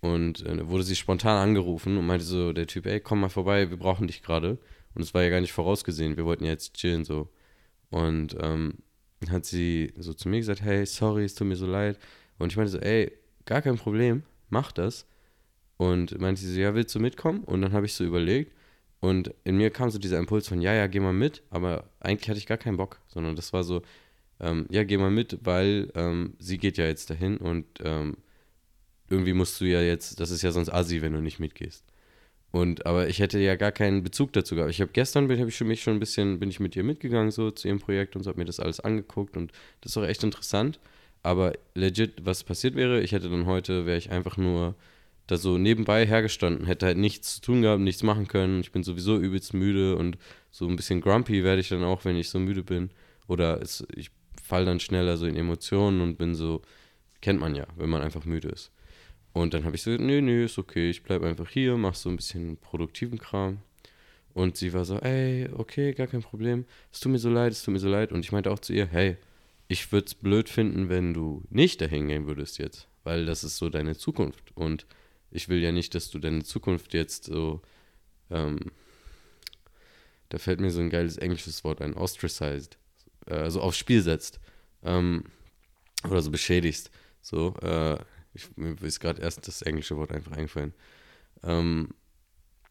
Und 0.00 0.46
äh, 0.46 0.68
wurde 0.68 0.84
sie 0.84 0.96
spontan 0.96 1.36
angerufen 1.36 1.98
und 1.98 2.06
meinte 2.06 2.24
so, 2.24 2.52
der 2.52 2.66
Typ, 2.66 2.86
ey, 2.86 3.00
komm 3.00 3.20
mal 3.20 3.28
vorbei, 3.28 3.70
wir 3.70 3.76
brauchen 3.78 4.06
dich 4.06 4.22
gerade. 4.22 4.58
Und 4.94 5.02
es 5.02 5.14
war 5.14 5.22
ja 5.22 5.30
gar 5.30 5.40
nicht 5.40 5.52
vorausgesehen, 5.52 6.16
wir 6.16 6.24
wollten 6.24 6.44
ja 6.44 6.50
jetzt 6.52 6.74
chillen 6.74 7.04
so. 7.04 7.28
Und 7.90 8.36
ähm, 8.40 8.74
hat 9.30 9.44
sie 9.44 9.92
so 9.98 10.14
zu 10.14 10.28
mir 10.28 10.38
gesagt, 10.38 10.62
hey, 10.62 10.86
sorry, 10.86 11.24
es 11.24 11.34
tut 11.34 11.46
mir 11.46 11.56
so 11.56 11.66
leid. 11.66 11.98
Und 12.38 12.52
ich 12.52 12.56
meinte 12.56 12.72
so, 12.72 12.78
ey, 12.78 13.12
gar 13.46 13.62
kein 13.62 13.76
Problem, 13.76 14.22
mach 14.50 14.72
das. 14.72 15.06
Und 15.76 16.18
meinte 16.20 16.40
sie 16.40 16.52
so, 16.52 16.60
ja, 16.60 16.74
willst 16.74 16.94
du 16.94 17.00
mitkommen? 17.00 17.44
Und 17.44 17.62
dann 17.62 17.72
habe 17.72 17.86
ich 17.86 17.94
so 17.94 18.04
überlegt 18.04 18.52
und 19.04 19.34
in 19.44 19.58
mir 19.58 19.68
kam 19.70 19.90
so 19.90 19.98
dieser 19.98 20.18
Impuls 20.18 20.48
von, 20.48 20.62
ja, 20.62 20.72
ja, 20.72 20.86
geh 20.86 20.98
mal 20.98 21.12
mit, 21.12 21.42
aber 21.50 21.90
eigentlich 22.00 22.30
hatte 22.30 22.38
ich 22.38 22.46
gar 22.46 22.56
keinen 22.56 22.78
Bock, 22.78 23.00
sondern 23.08 23.36
das 23.36 23.52
war 23.52 23.62
so, 23.62 23.82
ähm, 24.40 24.66
ja, 24.70 24.82
geh 24.82 24.96
mal 24.96 25.10
mit, 25.10 25.40
weil 25.42 25.92
ähm, 25.94 26.32
sie 26.38 26.56
geht 26.56 26.78
ja 26.78 26.86
jetzt 26.86 27.10
dahin 27.10 27.36
und 27.36 27.66
ähm, 27.82 28.16
irgendwie 29.10 29.34
musst 29.34 29.60
du 29.60 29.66
ja 29.66 29.82
jetzt, 29.82 30.20
das 30.20 30.30
ist 30.30 30.40
ja 30.40 30.52
sonst 30.52 30.70
assi, 30.70 31.02
wenn 31.02 31.12
du 31.12 31.20
nicht 31.20 31.38
mitgehst. 31.38 31.84
Und, 32.54 32.86
aber 32.86 33.08
ich 33.08 33.18
hätte 33.18 33.40
ja 33.40 33.56
gar 33.56 33.72
keinen 33.72 34.04
Bezug 34.04 34.32
dazu 34.32 34.54
gehabt. 34.54 34.70
Ich 34.70 34.80
habe 34.80 34.92
gestern 34.92 35.26
bin, 35.26 35.40
hab 35.40 35.48
ich 35.48 35.60
mich 35.62 35.82
schon 35.82 35.94
ein 35.94 35.98
bisschen, 35.98 36.38
bin 36.38 36.50
ich 36.50 36.60
mit 36.60 36.76
ihr 36.76 36.84
mitgegangen, 36.84 37.32
so 37.32 37.50
zu 37.50 37.66
ihrem 37.66 37.80
Projekt 37.80 38.14
und 38.14 38.22
so, 38.22 38.30
habe 38.30 38.38
mir 38.38 38.44
das 38.44 38.60
alles 38.60 38.78
angeguckt 38.78 39.36
und 39.36 39.50
das 39.80 39.90
ist 39.90 39.96
auch 39.96 40.04
echt 40.04 40.22
interessant. 40.22 40.78
Aber 41.24 41.54
legit, 41.74 42.24
was 42.24 42.44
passiert 42.44 42.76
wäre, 42.76 43.00
ich 43.00 43.10
hätte 43.10 43.28
dann 43.28 43.46
heute, 43.46 43.86
wäre 43.86 43.98
ich 43.98 44.12
einfach 44.12 44.36
nur 44.36 44.76
da 45.26 45.36
so 45.36 45.58
nebenbei 45.58 46.06
hergestanden, 46.06 46.66
hätte 46.66 46.86
halt 46.86 46.96
nichts 46.96 47.34
zu 47.34 47.40
tun 47.40 47.62
gehabt, 47.62 47.80
nichts 47.80 48.04
machen 48.04 48.28
können. 48.28 48.60
Ich 48.60 48.70
bin 48.70 48.84
sowieso 48.84 49.18
übelst 49.18 49.52
müde 49.52 49.96
und 49.96 50.16
so 50.52 50.68
ein 50.68 50.76
bisschen 50.76 51.00
grumpy 51.00 51.42
werde 51.42 51.60
ich 51.60 51.70
dann 51.70 51.82
auch, 51.82 52.04
wenn 52.04 52.14
ich 52.16 52.30
so 52.30 52.38
müde 52.38 52.62
bin. 52.62 52.90
Oder 53.26 53.60
es, 53.62 53.84
ich 53.96 54.12
falle 54.40 54.66
dann 54.66 54.78
schneller 54.78 55.16
so 55.16 55.26
in 55.26 55.34
Emotionen 55.34 56.00
und 56.00 56.18
bin 56.18 56.36
so, 56.36 56.62
kennt 57.20 57.40
man 57.40 57.56
ja, 57.56 57.66
wenn 57.74 57.90
man 57.90 58.00
einfach 58.00 58.24
müde 58.24 58.50
ist. 58.50 58.70
Und 59.34 59.52
dann 59.52 59.64
habe 59.64 59.74
ich 59.74 59.82
so, 59.82 59.90
nee, 59.90 60.20
nee, 60.20 60.44
ist 60.44 60.58
okay, 60.58 60.88
ich 60.88 61.02
bleibe 61.02 61.26
einfach 61.26 61.50
hier, 61.50 61.76
mach 61.76 61.96
so 61.96 62.08
ein 62.08 62.16
bisschen 62.16 62.56
produktiven 62.56 63.18
Kram. 63.18 63.58
Und 64.32 64.56
sie 64.56 64.72
war 64.72 64.84
so, 64.84 64.98
ey, 65.00 65.48
okay, 65.52 65.92
gar 65.92 66.06
kein 66.06 66.22
Problem. 66.22 66.64
Es 66.92 67.00
tut 67.00 67.10
mir 67.10 67.18
so 67.18 67.30
leid, 67.30 67.52
es 67.52 67.64
tut 67.64 67.72
mir 67.72 67.80
so 67.80 67.88
leid. 67.88 68.12
Und 68.12 68.20
ich 68.24 68.30
meinte 68.30 68.52
auch 68.52 68.60
zu 68.60 68.72
ihr, 68.72 68.86
hey, 68.86 69.16
ich 69.66 69.90
würde 69.90 70.06
es 70.06 70.14
blöd 70.14 70.48
finden, 70.48 70.88
wenn 70.88 71.14
du 71.14 71.42
nicht 71.50 71.80
dahin 71.80 72.06
gehen 72.06 72.28
würdest 72.28 72.58
jetzt, 72.58 72.86
weil 73.02 73.26
das 73.26 73.42
ist 73.42 73.56
so 73.56 73.68
deine 73.68 73.96
Zukunft. 73.96 74.56
Und 74.56 74.86
ich 75.32 75.48
will 75.48 75.58
ja 75.58 75.72
nicht, 75.72 75.96
dass 75.96 76.10
du 76.10 76.20
deine 76.20 76.44
Zukunft 76.44 76.94
jetzt 76.94 77.24
so, 77.24 77.60
ähm, 78.30 78.70
da 80.28 80.38
fällt 80.38 80.60
mir 80.60 80.70
so 80.70 80.80
ein 80.80 80.90
geiles 80.90 81.16
englisches 81.16 81.64
Wort 81.64 81.82
ein, 81.82 81.94
ostracized, 81.94 82.78
äh, 83.26 83.34
also 83.34 83.60
aufs 83.60 83.78
Spiel 83.78 84.00
setzt. 84.00 84.38
Ähm, 84.84 85.24
oder 86.08 86.22
so 86.22 86.30
beschädigst. 86.30 86.92
So, 87.20 87.54
äh, 87.62 87.98
ich, 88.34 88.56
mir 88.56 88.80
ist 88.82 89.00
gerade 89.00 89.22
erst 89.22 89.46
das 89.46 89.62
englische 89.62 89.96
Wort 89.96 90.12
einfach 90.12 90.32
eingefallen. 90.32 90.74
Ähm, 91.42 91.90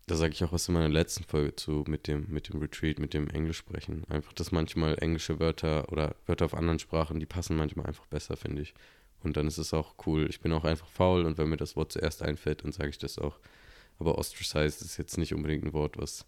da 0.07 0.15
sage 0.15 0.33
ich 0.33 0.43
auch 0.43 0.51
was 0.51 0.67
in 0.67 0.73
meiner 0.73 0.89
letzten 0.89 1.23
Folge 1.23 1.55
zu, 1.55 1.85
mit 1.87 2.07
dem, 2.07 2.27
mit 2.29 2.49
dem 2.49 2.59
Retreat, 2.59 2.99
mit 2.99 3.13
dem 3.13 3.29
Englisch 3.29 3.57
sprechen. 3.57 4.03
Einfach, 4.09 4.33
dass 4.33 4.51
manchmal 4.51 4.97
englische 4.99 5.39
Wörter 5.39 5.89
oder 5.91 6.15
Wörter 6.25 6.45
auf 6.45 6.53
anderen 6.53 6.79
Sprachen, 6.79 7.19
die 7.19 7.25
passen 7.25 7.55
manchmal 7.55 7.85
einfach 7.85 8.05
besser, 8.07 8.35
finde 8.35 8.61
ich. 8.61 8.73
Und 9.23 9.37
dann 9.37 9.47
ist 9.47 9.57
es 9.57 9.73
auch 9.73 9.95
cool. 10.05 10.27
Ich 10.29 10.41
bin 10.41 10.51
auch 10.51 10.65
einfach 10.65 10.87
faul 10.89 11.25
und 11.25 11.37
wenn 11.37 11.47
mir 11.47 11.57
das 11.57 11.77
Wort 11.77 11.93
zuerst 11.93 12.21
einfällt, 12.21 12.63
dann 12.63 12.73
sage 12.73 12.89
ich 12.89 12.97
das 12.97 13.17
auch. 13.17 13.39
Aber 13.97 14.17
ostracized 14.17 14.81
ist 14.81 14.97
jetzt 14.97 15.17
nicht 15.17 15.33
unbedingt 15.33 15.63
ein 15.63 15.73
Wort, 15.73 15.97
was, 15.97 16.25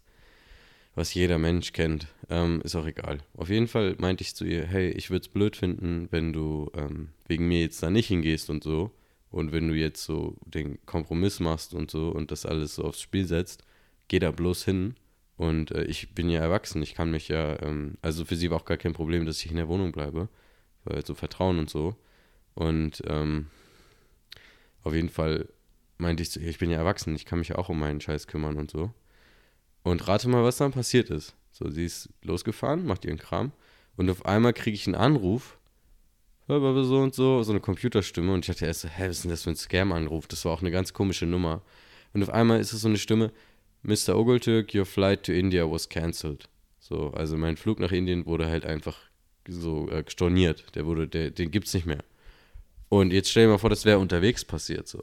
was 0.94 1.12
jeder 1.12 1.38
Mensch 1.38 1.72
kennt. 1.74 2.06
Ähm, 2.30 2.62
ist 2.62 2.76
auch 2.76 2.86
egal. 2.86 3.18
Auf 3.34 3.50
jeden 3.50 3.68
Fall 3.68 3.96
meinte 3.98 4.22
ich 4.22 4.34
zu 4.34 4.46
ihr, 4.46 4.64
hey, 4.64 4.88
ich 4.88 5.10
würde 5.10 5.26
es 5.26 5.28
blöd 5.28 5.54
finden, 5.54 6.08
wenn 6.10 6.32
du 6.32 6.70
ähm, 6.74 7.10
wegen 7.26 7.46
mir 7.46 7.60
jetzt 7.60 7.82
da 7.82 7.90
nicht 7.90 8.06
hingehst 8.06 8.48
und 8.48 8.64
so. 8.64 8.90
Und 9.36 9.52
wenn 9.52 9.68
du 9.68 9.74
jetzt 9.74 10.02
so 10.02 10.34
den 10.46 10.78
Kompromiss 10.86 11.40
machst 11.40 11.74
und 11.74 11.90
so 11.90 12.08
und 12.08 12.30
das 12.30 12.46
alles 12.46 12.76
so 12.76 12.84
aufs 12.84 13.02
Spiel 13.02 13.26
setzt, 13.26 13.64
geh 14.08 14.18
da 14.18 14.30
bloß 14.30 14.64
hin. 14.64 14.96
Und 15.36 15.72
äh, 15.72 15.84
ich 15.84 16.14
bin 16.14 16.30
ja 16.30 16.40
erwachsen, 16.40 16.80
ich 16.80 16.94
kann 16.94 17.10
mich 17.10 17.28
ja, 17.28 17.60
ähm, 17.60 17.98
also 18.00 18.24
für 18.24 18.34
sie 18.34 18.50
war 18.50 18.56
auch 18.56 18.64
gar 18.64 18.78
kein 18.78 18.94
Problem, 18.94 19.26
dass 19.26 19.44
ich 19.44 19.50
in 19.50 19.58
der 19.58 19.68
Wohnung 19.68 19.92
bleibe, 19.92 20.30
weil 20.84 21.04
so 21.04 21.14
Vertrauen 21.14 21.58
und 21.58 21.68
so. 21.68 21.96
Und 22.54 23.02
ähm, 23.08 23.48
auf 24.82 24.94
jeden 24.94 25.10
Fall 25.10 25.46
meinte 25.98 26.22
ich 26.22 26.34
ich 26.34 26.58
bin 26.58 26.70
ja 26.70 26.78
erwachsen, 26.78 27.14
ich 27.14 27.26
kann 27.26 27.38
mich 27.38 27.48
ja 27.48 27.56
auch 27.56 27.68
um 27.68 27.78
meinen 27.78 28.00
Scheiß 28.00 28.28
kümmern 28.28 28.56
und 28.56 28.70
so. 28.70 28.90
Und 29.82 30.08
rate 30.08 30.30
mal, 30.30 30.44
was 30.44 30.56
dann 30.56 30.72
passiert 30.72 31.10
ist. 31.10 31.36
So, 31.52 31.68
sie 31.68 31.84
ist 31.84 32.08
losgefahren, 32.22 32.86
macht 32.86 33.04
ihren 33.04 33.18
Kram 33.18 33.52
und 33.98 34.08
auf 34.08 34.24
einmal 34.24 34.54
kriege 34.54 34.76
ich 34.76 34.86
einen 34.86 34.94
Anruf 34.94 35.58
so 36.48 36.98
und 36.98 37.14
so, 37.14 37.42
so 37.42 37.52
eine 37.52 37.60
Computerstimme. 37.60 38.32
Und 38.32 38.40
ich 38.40 38.54
dachte 38.54 38.66
erst 38.66 38.82
so, 38.82 38.88
hä, 38.88 39.08
was 39.08 39.16
ist 39.16 39.24
denn 39.24 39.30
das 39.30 39.42
für 39.42 39.50
ein 39.50 39.56
Scam-Anruf? 39.56 40.26
Das 40.26 40.44
war 40.44 40.52
auch 40.52 40.60
eine 40.60 40.70
ganz 40.70 40.92
komische 40.92 41.26
Nummer. 41.26 41.62
Und 42.12 42.22
auf 42.22 42.30
einmal 42.30 42.60
ist 42.60 42.72
es 42.72 42.82
so 42.82 42.88
eine 42.88 42.98
Stimme, 42.98 43.32
Mr. 43.82 44.16
Ogultürk, 44.16 44.74
your 44.74 44.86
flight 44.86 45.24
to 45.24 45.32
India 45.32 45.70
was 45.70 45.88
cancelled. 45.88 46.48
So, 46.78 47.10
also 47.10 47.36
mein 47.36 47.56
Flug 47.56 47.80
nach 47.80 47.92
Indien 47.92 48.26
wurde 48.26 48.46
halt 48.46 48.64
einfach 48.64 48.96
so 49.48 49.88
äh, 49.90 50.04
storniert. 50.08 50.74
Der 50.74 50.86
wurde, 50.86 51.08
der, 51.08 51.30
den 51.30 51.50
gibt's 51.50 51.74
nicht 51.74 51.86
mehr. 51.86 52.04
Und 52.88 53.12
jetzt 53.12 53.30
stell 53.30 53.44
dir 53.46 53.52
mal 53.52 53.58
vor, 53.58 53.70
das 53.70 53.84
wäre 53.84 53.98
unterwegs 53.98 54.44
passiert 54.44 54.86
so. 54.86 55.02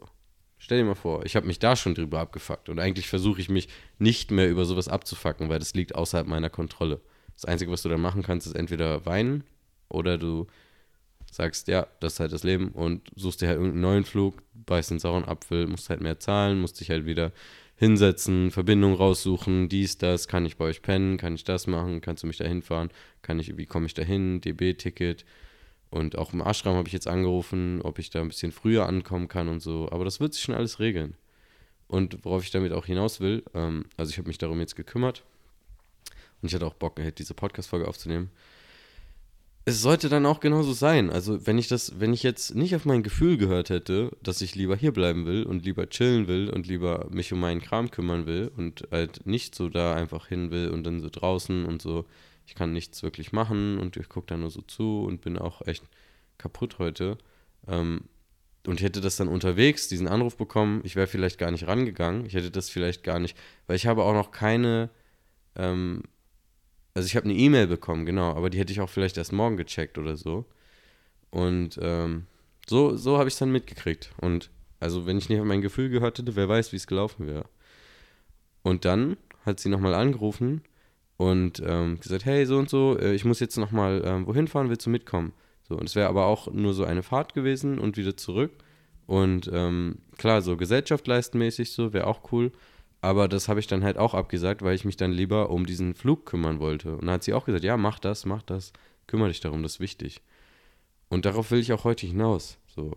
Stell 0.56 0.78
dir 0.78 0.84
mal 0.84 0.94
vor, 0.94 1.26
ich 1.26 1.36
habe 1.36 1.46
mich 1.46 1.58
da 1.58 1.76
schon 1.76 1.94
drüber 1.94 2.20
abgefuckt. 2.20 2.70
Und 2.70 2.78
eigentlich 2.78 3.06
versuche 3.06 3.40
ich 3.40 3.50
mich 3.50 3.68
nicht 3.98 4.30
mehr 4.30 4.48
über 4.48 4.64
sowas 4.64 4.88
abzufacken, 4.88 5.50
weil 5.50 5.58
das 5.58 5.74
liegt 5.74 5.94
außerhalb 5.94 6.26
meiner 6.26 6.48
Kontrolle. 6.48 7.00
Das 7.34 7.44
Einzige, 7.44 7.70
was 7.70 7.82
du 7.82 7.90
da 7.90 7.98
machen 7.98 8.22
kannst, 8.22 8.46
ist 8.46 8.56
entweder 8.56 9.04
weinen 9.04 9.44
oder 9.90 10.16
du 10.16 10.46
sagst, 11.34 11.68
ja, 11.68 11.86
das 12.00 12.14
ist 12.14 12.20
halt 12.20 12.32
das 12.32 12.44
Leben 12.44 12.68
und 12.68 13.10
suchst 13.16 13.40
dir 13.40 13.48
halt 13.48 13.56
irgendeinen 13.56 13.82
neuen 13.82 14.04
Flug, 14.04 14.42
beißt 14.54 14.90
den 14.92 14.98
sauren 14.98 15.24
Apfel, 15.24 15.66
musst 15.66 15.90
halt 15.90 16.00
mehr 16.00 16.20
zahlen, 16.20 16.60
musst 16.60 16.80
dich 16.80 16.90
halt 16.90 17.06
wieder 17.06 17.32
hinsetzen, 17.76 18.52
Verbindung 18.52 18.94
raussuchen, 18.94 19.68
dies, 19.68 19.98
das, 19.98 20.28
kann 20.28 20.46
ich 20.46 20.56
bei 20.56 20.66
euch 20.66 20.80
pennen, 20.80 21.16
kann 21.16 21.34
ich 21.34 21.42
das 21.42 21.66
machen, 21.66 22.00
kannst 22.00 22.22
du 22.22 22.28
mich 22.28 22.36
da 22.36 22.44
hinfahren, 22.44 22.90
kann 23.22 23.40
ich, 23.40 23.56
wie 23.56 23.66
komme 23.66 23.86
ich 23.86 23.94
da 23.94 24.02
hin, 24.02 24.40
DB-Ticket 24.40 25.24
und 25.90 26.16
auch 26.16 26.32
im 26.32 26.40
Ashram 26.40 26.76
habe 26.76 26.86
ich 26.86 26.94
jetzt 26.94 27.08
angerufen, 27.08 27.80
ob 27.82 27.98
ich 27.98 28.10
da 28.10 28.20
ein 28.20 28.28
bisschen 28.28 28.52
früher 28.52 28.86
ankommen 28.86 29.26
kann 29.26 29.48
und 29.48 29.60
so, 29.60 29.88
aber 29.90 30.04
das 30.04 30.20
wird 30.20 30.34
sich 30.34 30.42
schon 30.42 30.54
alles 30.54 30.78
regeln. 30.78 31.14
Und 31.86 32.24
worauf 32.24 32.42
ich 32.42 32.50
damit 32.50 32.72
auch 32.72 32.86
hinaus 32.86 33.20
will, 33.20 33.42
ähm, 33.54 33.84
also 33.96 34.10
ich 34.10 34.18
habe 34.18 34.28
mich 34.28 34.38
darum 34.38 34.60
jetzt 34.60 34.76
gekümmert 34.76 35.22
und 36.40 36.48
ich 36.48 36.54
hatte 36.54 36.66
auch 36.66 36.74
Bock, 36.74 36.98
halt 36.98 37.18
diese 37.18 37.34
Podcast-Folge 37.34 37.86
aufzunehmen 37.86 38.30
es 39.66 39.80
sollte 39.80 40.08
dann 40.10 40.26
auch 40.26 40.40
genauso 40.40 40.72
sein. 40.74 41.10
Also, 41.10 41.46
wenn 41.46 41.56
ich 41.56 41.68
das, 41.68 41.98
wenn 41.98 42.12
ich 42.12 42.22
jetzt 42.22 42.54
nicht 42.54 42.76
auf 42.76 42.84
mein 42.84 43.02
Gefühl 43.02 43.38
gehört 43.38 43.70
hätte, 43.70 44.10
dass 44.22 44.42
ich 44.42 44.54
lieber 44.54 44.76
hier 44.76 44.92
bleiben 44.92 45.24
will 45.24 45.44
und 45.44 45.64
lieber 45.64 45.88
chillen 45.88 46.28
will 46.28 46.50
und 46.50 46.66
lieber 46.66 47.06
mich 47.10 47.32
um 47.32 47.40
meinen 47.40 47.62
Kram 47.62 47.90
kümmern 47.90 48.26
will 48.26 48.50
und 48.56 48.86
halt 48.90 49.26
nicht 49.26 49.54
so 49.54 49.70
da 49.70 49.94
einfach 49.94 50.26
hin 50.26 50.50
will 50.50 50.68
und 50.68 50.84
dann 50.84 51.00
so 51.00 51.08
draußen 51.10 51.64
und 51.64 51.80
so, 51.80 52.04
ich 52.46 52.54
kann 52.54 52.72
nichts 52.74 53.02
wirklich 53.02 53.32
machen 53.32 53.78
und 53.78 53.96
ich 53.96 54.08
gucke 54.10 54.26
da 54.26 54.36
nur 54.36 54.50
so 54.50 54.60
zu 54.60 55.04
und 55.04 55.22
bin 55.22 55.38
auch 55.38 55.66
echt 55.66 55.84
kaputt 56.36 56.78
heute. 56.78 57.16
Ähm, 57.66 58.02
und 58.66 58.80
ich 58.80 58.84
hätte 58.84 59.00
das 59.00 59.16
dann 59.16 59.28
unterwegs, 59.28 59.88
diesen 59.88 60.08
Anruf 60.08 60.36
bekommen, 60.36 60.80
ich 60.84 60.96
wäre 60.96 61.06
vielleicht 61.06 61.38
gar 61.38 61.50
nicht 61.50 61.66
rangegangen. 61.66 62.26
Ich 62.26 62.34
hätte 62.34 62.50
das 62.50 62.70
vielleicht 62.70 63.02
gar 63.02 63.18
nicht, 63.18 63.36
weil 63.66 63.76
ich 63.76 63.86
habe 63.86 64.02
auch 64.04 64.14
noch 64.14 64.30
keine 64.30 64.90
ähm, 65.56 66.02
also 66.94 67.06
ich 67.06 67.16
habe 67.16 67.24
eine 67.24 67.34
E-Mail 67.34 67.66
bekommen, 67.66 68.06
genau, 68.06 68.32
aber 68.34 68.50
die 68.50 68.58
hätte 68.58 68.72
ich 68.72 68.80
auch 68.80 68.88
vielleicht 68.88 69.16
erst 69.18 69.32
morgen 69.32 69.56
gecheckt 69.56 69.98
oder 69.98 70.16
so. 70.16 70.44
Und 71.30 71.78
ähm, 71.82 72.26
so, 72.68 72.96
so 72.96 73.18
habe 73.18 73.28
ich 73.28 73.34
es 73.34 73.38
dann 73.40 73.50
mitgekriegt. 73.50 74.12
Und 74.20 74.50
also 74.80 75.04
wenn 75.06 75.18
ich 75.18 75.28
nicht 75.28 75.40
auf 75.40 75.46
mein 75.46 75.60
Gefühl 75.60 75.88
gehört 75.90 76.18
hätte, 76.18 76.36
wer 76.36 76.48
weiß, 76.48 76.72
wie 76.72 76.76
es 76.76 76.86
gelaufen 76.86 77.26
wäre. 77.26 77.46
Und 78.62 78.84
dann 78.84 79.16
hat 79.44 79.60
sie 79.60 79.68
nochmal 79.68 79.94
angerufen 79.94 80.62
und 81.16 81.62
ähm, 81.64 81.98
gesagt, 82.00 82.24
hey, 82.24 82.46
so 82.46 82.58
und 82.58 82.70
so, 82.70 82.98
äh, 82.98 83.14
ich 83.14 83.24
muss 83.24 83.40
jetzt 83.40 83.56
nochmal 83.56 84.02
ähm, 84.04 84.26
wohin 84.26 84.48
fahren, 84.48 84.70
willst 84.70 84.86
du 84.86 84.90
mitkommen? 84.90 85.32
So, 85.68 85.76
und 85.76 85.84
es 85.84 85.96
wäre 85.96 86.08
aber 86.08 86.26
auch 86.26 86.52
nur 86.52 86.74
so 86.74 86.84
eine 86.84 87.02
Fahrt 87.02 87.34
gewesen 87.34 87.78
und 87.78 87.96
wieder 87.96 88.16
zurück. 88.16 88.52
Und 89.06 89.50
ähm, 89.52 89.98
klar, 90.16 90.42
so 90.42 90.56
gesellschaftleistenmäßig 90.56 91.72
so, 91.72 91.92
wäre 91.92 92.06
auch 92.06 92.32
cool. 92.32 92.52
Aber 93.04 93.28
das 93.28 93.48
habe 93.50 93.60
ich 93.60 93.66
dann 93.66 93.84
halt 93.84 93.98
auch 93.98 94.14
abgesagt, 94.14 94.62
weil 94.62 94.74
ich 94.74 94.86
mich 94.86 94.96
dann 94.96 95.12
lieber 95.12 95.50
um 95.50 95.66
diesen 95.66 95.94
Flug 95.94 96.24
kümmern 96.24 96.58
wollte. 96.58 96.94
Und 96.94 97.02
dann 97.02 97.16
hat 97.16 97.22
sie 97.22 97.34
auch 97.34 97.44
gesagt, 97.44 97.62
ja, 97.62 97.76
mach 97.76 97.98
das, 97.98 98.24
mach 98.24 98.40
das, 98.40 98.72
kümmere 99.06 99.28
dich 99.28 99.40
darum, 99.40 99.62
das 99.62 99.74
ist 99.74 99.80
wichtig. 99.80 100.22
Und 101.10 101.26
darauf 101.26 101.50
will 101.50 101.58
ich 101.58 101.74
auch 101.74 101.84
heute 101.84 102.06
hinaus. 102.06 102.56
So, 102.66 102.96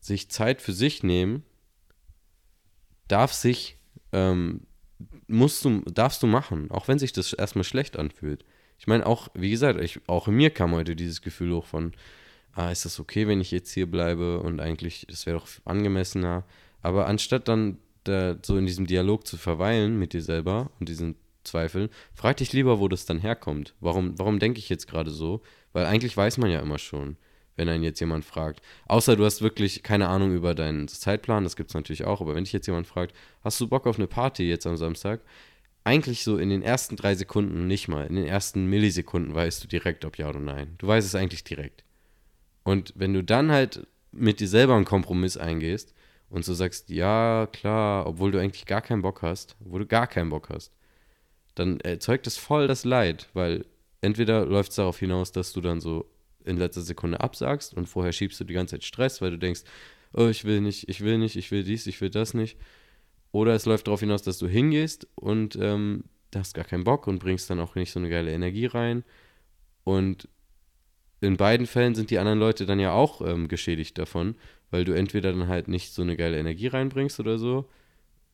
sich 0.00 0.28
Zeit 0.28 0.60
für 0.60 0.72
sich 0.72 1.04
nehmen, 1.04 1.44
darf 3.06 3.32
sich, 3.32 3.78
ähm, 4.10 4.62
musst 5.28 5.64
du, 5.64 5.82
darfst 5.82 6.20
du 6.24 6.26
machen, 6.26 6.72
auch 6.72 6.88
wenn 6.88 6.98
sich 6.98 7.12
das 7.12 7.32
erstmal 7.32 7.62
schlecht 7.62 7.96
anfühlt. 7.96 8.44
Ich 8.76 8.88
meine, 8.88 9.06
auch, 9.06 9.28
wie 9.34 9.50
gesagt, 9.50 9.80
ich, 9.80 10.00
auch 10.08 10.26
in 10.26 10.34
mir 10.34 10.50
kam 10.50 10.72
heute 10.72 10.96
dieses 10.96 11.22
Gefühl 11.22 11.54
hoch 11.54 11.66
von, 11.66 11.92
ah, 12.54 12.72
ist 12.72 12.84
das 12.84 12.98
okay, 12.98 13.28
wenn 13.28 13.40
ich 13.40 13.52
jetzt 13.52 13.70
hier 13.70 13.88
bleibe 13.88 14.40
und 14.40 14.58
eigentlich, 14.58 15.06
das 15.08 15.26
wäre 15.26 15.38
doch 15.38 15.46
angemessener. 15.64 16.42
Aber 16.82 17.06
anstatt 17.06 17.46
dann 17.46 17.78
da 18.08 18.36
so 18.42 18.56
in 18.56 18.66
diesem 18.66 18.86
Dialog 18.86 19.26
zu 19.26 19.36
verweilen 19.36 19.98
mit 19.98 20.12
dir 20.12 20.22
selber 20.22 20.70
und 20.78 20.88
diesen 20.88 21.16
Zweifeln, 21.44 21.88
frag 22.12 22.36
dich 22.38 22.52
lieber, 22.52 22.80
wo 22.80 22.88
das 22.88 23.06
dann 23.06 23.18
herkommt. 23.18 23.74
Warum, 23.80 24.18
warum 24.18 24.38
denke 24.38 24.58
ich 24.58 24.68
jetzt 24.68 24.88
gerade 24.88 25.10
so? 25.10 25.42
Weil 25.72 25.86
eigentlich 25.86 26.16
weiß 26.16 26.38
man 26.38 26.50
ja 26.50 26.60
immer 26.60 26.78
schon, 26.78 27.16
wenn 27.56 27.68
einen 27.68 27.84
jetzt 27.84 28.00
jemand 28.00 28.24
fragt. 28.24 28.60
Außer 28.86 29.16
du 29.16 29.24
hast 29.24 29.42
wirklich 29.42 29.82
keine 29.82 30.08
Ahnung 30.08 30.34
über 30.34 30.54
deinen 30.54 30.88
Zeitplan, 30.88 31.44
das 31.44 31.56
gibt 31.56 31.70
es 31.70 31.74
natürlich 31.74 32.04
auch, 32.04 32.20
aber 32.20 32.34
wenn 32.34 32.44
dich 32.44 32.52
jetzt 32.52 32.66
jemand 32.66 32.86
fragt, 32.86 33.14
hast 33.42 33.60
du 33.60 33.68
Bock 33.68 33.86
auf 33.86 33.96
eine 33.96 34.06
Party 34.06 34.48
jetzt 34.48 34.66
am 34.66 34.76
Samstag? 34.76 35.20
Eigentlich 35.84 36.24
so 36.24 36.36
in 36.36 36.50
den 36.50 36.62
ersten 36.62 36.96
drei 36.96 37.14
Sekunden 37.14 37.66
nicht 37.66 37.88
mal, 37.88 38.06
in 38.06 38.16
den 38.16 38.26
ersten 38.26 38.66
Millisekunden 38.66 39.34
weißt 39.34 39.62
du 39.62 39.68
direkt, 39.68 40.04
ob 40.04 40.18
ja 40.18 40.28
oder 40.28 40.40
nein. 40.40 40.74
Du 40.78 40.86
weißt 40.86 41.06
es 41.06 41.14
eigentlich 41.14 41.44
direkt. 41.44 41.84
Und 42.64 42.92
wenn 42.96 43.14
du 43.14 43.22
dann 43.22 43.52
halt 43.52 43.86
mit 44.10 44.40
dir 44.40 44.48
selber 44.48 44.74
einen 44.74 44.84
Kompromiss 44.84 45.36
eingehst, 45.36 45.94
und 46.30 46.44
so 46.44 46.54
sagst, 46.54 46.90
ja, 46.90 47.48
klar, 47.52 48.06
obwohl 48.06 48.32
du 48.32 48.40
eigentlich 48.40 48.66
gar 48.66 48.82
keinen 48.82 49.02
Bock 49.02 49.22
hast, 49.22 49.56
obwohl 49.64 49.80
du 49.80 49.86
gar 49.86 50.06
keinen 50.06 50.30
Bock 50.30 50.48
hast, 50.50 50.72
dann 51.54 51.80
erzeugt 51.80 52.26
es 52.26 52.36
voll 52.36 52.66
das 52.66 52.84
Leid, 52.84 53.28
weil 53.32 53.64
entweder 54.00 54.44
läuft 54.44 54.70
es 54.70 54.76
darauf 54.76 54.98
hinaus, 54.98 55.32
dass 55.32 55.52
du 55.52 55.60
dann 55.60 55.80
so 55.80 56.10
in 56.44 56.56
letzter 56.58 56.82
Sekunde 56.82 57.20
absagst 57.20 57.74
und 57.74 57.88
vorher 57.88 58.12
schiebst 58.12 58.38
du 58.40 58.44
die 58.44 58.54
ganze 58.54 58.76
Zeit 58.76 58.84
Stress, 58.84 59.20
weil 59.20 59.30
du 59.30 59.38
denkst, 59.38 59.62
oh, 60.12 60.28
ich 60.28 60.44
will 60.44 60.60
nicht, 60.60 60.88
ich 60.88 61.00
will 61.00 61.18
nicht, 61.18 61.36
ich 61.36 61.50
will 61.50 61.64
dies, 61.64 61.86
ich 61.86 62.00
will 62.00 62.10
das 62.10 62.34
nicht. 62.34 62.58
Oder 63.32 63.54
es 63.54 63.66
läuft 63.66 63.86
darauf 63.86 64.00
hinaus, 64.00 64.22
dass 64.22 64.38
du 64.38 64.46
hingehst 64.46 65.08
und 65.14 65.56
ähm, 65.60 66.04
hast 66.34 66.54
gar 66.54 66.64
keinen 66.64 66.84
Bock 66.84 67.06
und 67.06 67.18
bringst 67.18 67.50
dann 67.50 67.60
auch 67.60 67.74
nicht 67.74 67.92
so 67.92 67.98
eine 67.98 68.08
geile 68.08 68.32
Energie 68.32 68.66
rein. 68.66 69.04
Und 69.84 70.28
in 71.20 71.36
beiden 71.36 71.66
Fällen 71.66 71.94
sind 71.94 72.10
die 72.10 72.18
anderen 72.18 72.38
Leute 72.38 72.66
dann 72.66 72.80
ja 72.80 72.92
auch 72.92 73.20
ähm, 73.22 73.48
geschädigt 73.48 73.98
davon, 73.98 74.34
weil 74.70 74.84
du 74.84 74.92
entweder 74.92 75.32
dann 75.32 75.48
halt 75.48 75.68
nicht 75.68 75.92
so 75.92 76.02
eine 76.02 76.16
geile 76.16 76.38
Energie 76.38 76.66
reinbringst 76.66 77.20
oder 77.20 77.38
so 77.38 77.68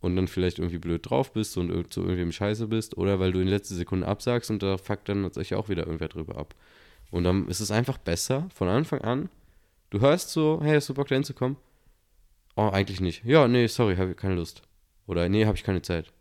und 0.01 0.17
dann 0.17 0.29
vielleicht 0.29 0.59
irgendwie 0.59 0.79
blöd 0.79 1.09
drauf 1.09 1.33
bist 1.33 1.57
und 1.57 1.93
zu 1.93 2.01
irgendwem 2.01 2.33
scheiße 2.33 2.67
bist 2.67 2.97
oder 2.99 3.21
weil 3.21 3.33
du 3.33 3.41
in 3.41 3.49
letzter 3.49 3.77
Sekunde 3.77 4.07
absagst 4.07 4.51
und 4.51 4.63
da 4.63 4.77
fuckt 4.77 5.09
dann 5.09 5.31
sich 5.33 5.55
auch 5.55 5.69
wieder 5.69 5.85
irgendwer 5.85 6.09
drüber 6.09 6.37
ab. 6.37 6.55
Und 7.11 7.25
dann 7.25 7.47
ist 7.49 7.61
es 7.61 7.71
einfach 7.71 7.99
besser, 7.99 8.49
von 8.55 8.69
Anfang 8.69 9.03
an, 9.03 9.29
du 9.91 10.01
hörst 10.01 10.31
so, 10.31 10.61
hey, 10.63 10.75
hast 10.75 10.89
du 10.89 10.95
Bock 10.95 11.09
da 11.09 11.15
hinzukommen? 11.15 11.57
Oh, 12.57 12.71
eigentlich 12.73 13.01
nicht. 13.01 13.25
Ja, 13.25 13.47
nee, 13.49 13.67
sorry, 13.67 13.97
habe 13.97 14.11
ich 14.11 14.17
keine 14.17 14.35
Lust. 14.35 14.63
Oder 15.07 15.29
nee, 15.29 15.47
habe 15.47 15.57
ich 15.57 15.63
keine 15.63 15.83
Zeit. 15.83 16.13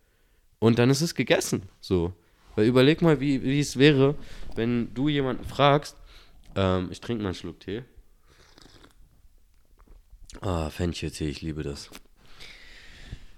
Und 0.60 0.80
dann 0.80 0.90
ist 0.90 1.02
es 1.02 1.16
gegessen, 1.16 1.64
so. 1.80 2.14
Weil 2.56 2.68
überleg 2.68 3.02
mal, 3.02 3.20
wie, 3.20 3.42
wie 3.42 3.60
es 3.60 3.78
wäre, 3.78 4.16
wenn 4.56 4.94
du 4.94 5.08
jemanden 5.08 5.46
fragst, 5.46 5.96
ähm, 6.56 6.90
ich 6.92 7.02
trinke 7.02 7.24
mal 7.24 7.30
einen 7.30 7.36
Schluck 7.36 7.60
Tee. 7.60 7.84
Ah, 10.40 10.70
Fencheltee, 10.70 11.30
ich 11.30 11.42
liebe 11.42 11.64
das. 11.64 11.90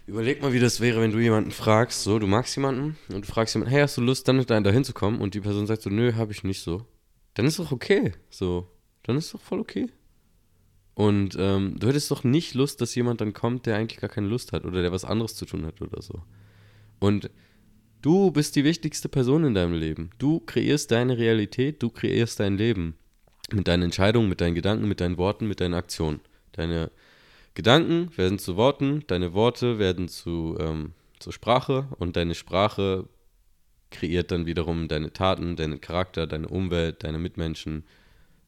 Überleg 0.06 0.42
mal, 0.42 0.54
wie 0.54 0.60
das 0.60 0.82
wäre, 0.82 1.02
wenn 1.02 1.12
du 1.12 1.20
jemanden 1.20 1.52
fragst, 1.52 2.04
so, 2.04 2.20
du 2.20 2.28
magst 2.28 2.56
jemanden 2.56 2.98
und 3.10 3.26
du 3.26 3.32
fragst 3.32 3.56
jemanden, 3.56 3.72
hey, 3.72 3.82
hast 3.82 3.98
du 3.98 4.02
Lust, 4.02 4.28
dann 4.28 4.46
da 4.46 4.70
hinzukommen? 4.70 5.22
Und 5.22 5.34
die 5.34 5.40
Person 5.40 5.66
sagt 5.66 5.82
so, 5.82 5.90
nö, 5.90 6.14
habe 6.16 6.34
ich 6.34 6.44
nicht 6.44 6.62
so. 6.62 6.86
Dann 7.36 7.46
ist 7.46 7.58
doch 7.58 7.72
okay, 7.72 8.12
so. 8.30 8.68
Dann 9.04 9.18
ist 9.18 9.34
doch 9.34 9.42
voll 9.42 9.60
okay. 9.60 9.88
Und 10.94 11.36
ähm, 11.40 11.80
du 11.80 11.88
hättest 11.88 12.12
doch 12.12 12.24
nicht 12.24 12.54
Lust, 12.54 12.80
dass 12.82 12.94
jemand 12.96 13.22
dann 13.22 13.34
kommt, 13.34 13.66
der 13.66 13.78
eigentlich 13.78 14.00
gar 14.00 14.10
keine 14.10 14.28
Lust 14.28 14.52
hat 14.52 14.66
oder 14.66 14.82
der 14.82 14.92
was 14.92 15.06
anderes 15.06 15.36
zu 15.36 15.46
tun 15.46 15.66
hat 15.66 15.82
oder 15.82 16.02
so. 16.02 16.22
Und 17.00 17.32
du 18.02 18.32
bist 18.32 18.56
die 18.56 18.64
wichtigste 18.64 19.10
Person 19.10 19.44
in 19.44 19.54
deinem 19.54 19.74
Leben. 19.74 20.12
Du 20.20 20.40
kreierst 20.42 20.92
deine 20.92 21.18
Realität, 21.18 21.82
du 21.82 21.90
kreierst 21.90 22.40
dein 22.40 22.58
Leben. 22.58 22.96
Mit 23.54 23.68
deinen 23.68 23.84
Entscheidungen, 23.84 24.30
mit 24.30 24.42
deinen 24.42 24.56
Gedanken, 24.56 24.88
mit 24.88 25.00
deinen 25.00 25.18
Worten, 25.18 25.48
mit 25.48 25.60
deinen 25.60 25.76
Aktionen. 25.76 26.22
Deine 26.54 26.92
Gedanken 27.54 28.10
werden 28.18 28.40
zu 28.40 28.58
Worten, 28.58 29.04
deine 29.08 29.34
Worte 29.34 29.78
werden 29.78 30.08
zu, 30.08 30.58
ähm, 30.60 30.94
zur 31.20 31.34
Sprache 31.34 31.88
und 32.00 32.16
deine 32.16 32.36
Sprache 32.36 33.08
kreiert 33.92 34.32
dann 34.32 34.48
wiederum 34.48 34.88
deine 34.88 35.14
Taten, 35.14 35.56
deinen 35.56 35.80
Charakter, 35.80 36.26
deine 36.26 36.48
Umwelt, 36.48 37.04
deine 37.04 37.20
Mitmenschen. 37.20 37.84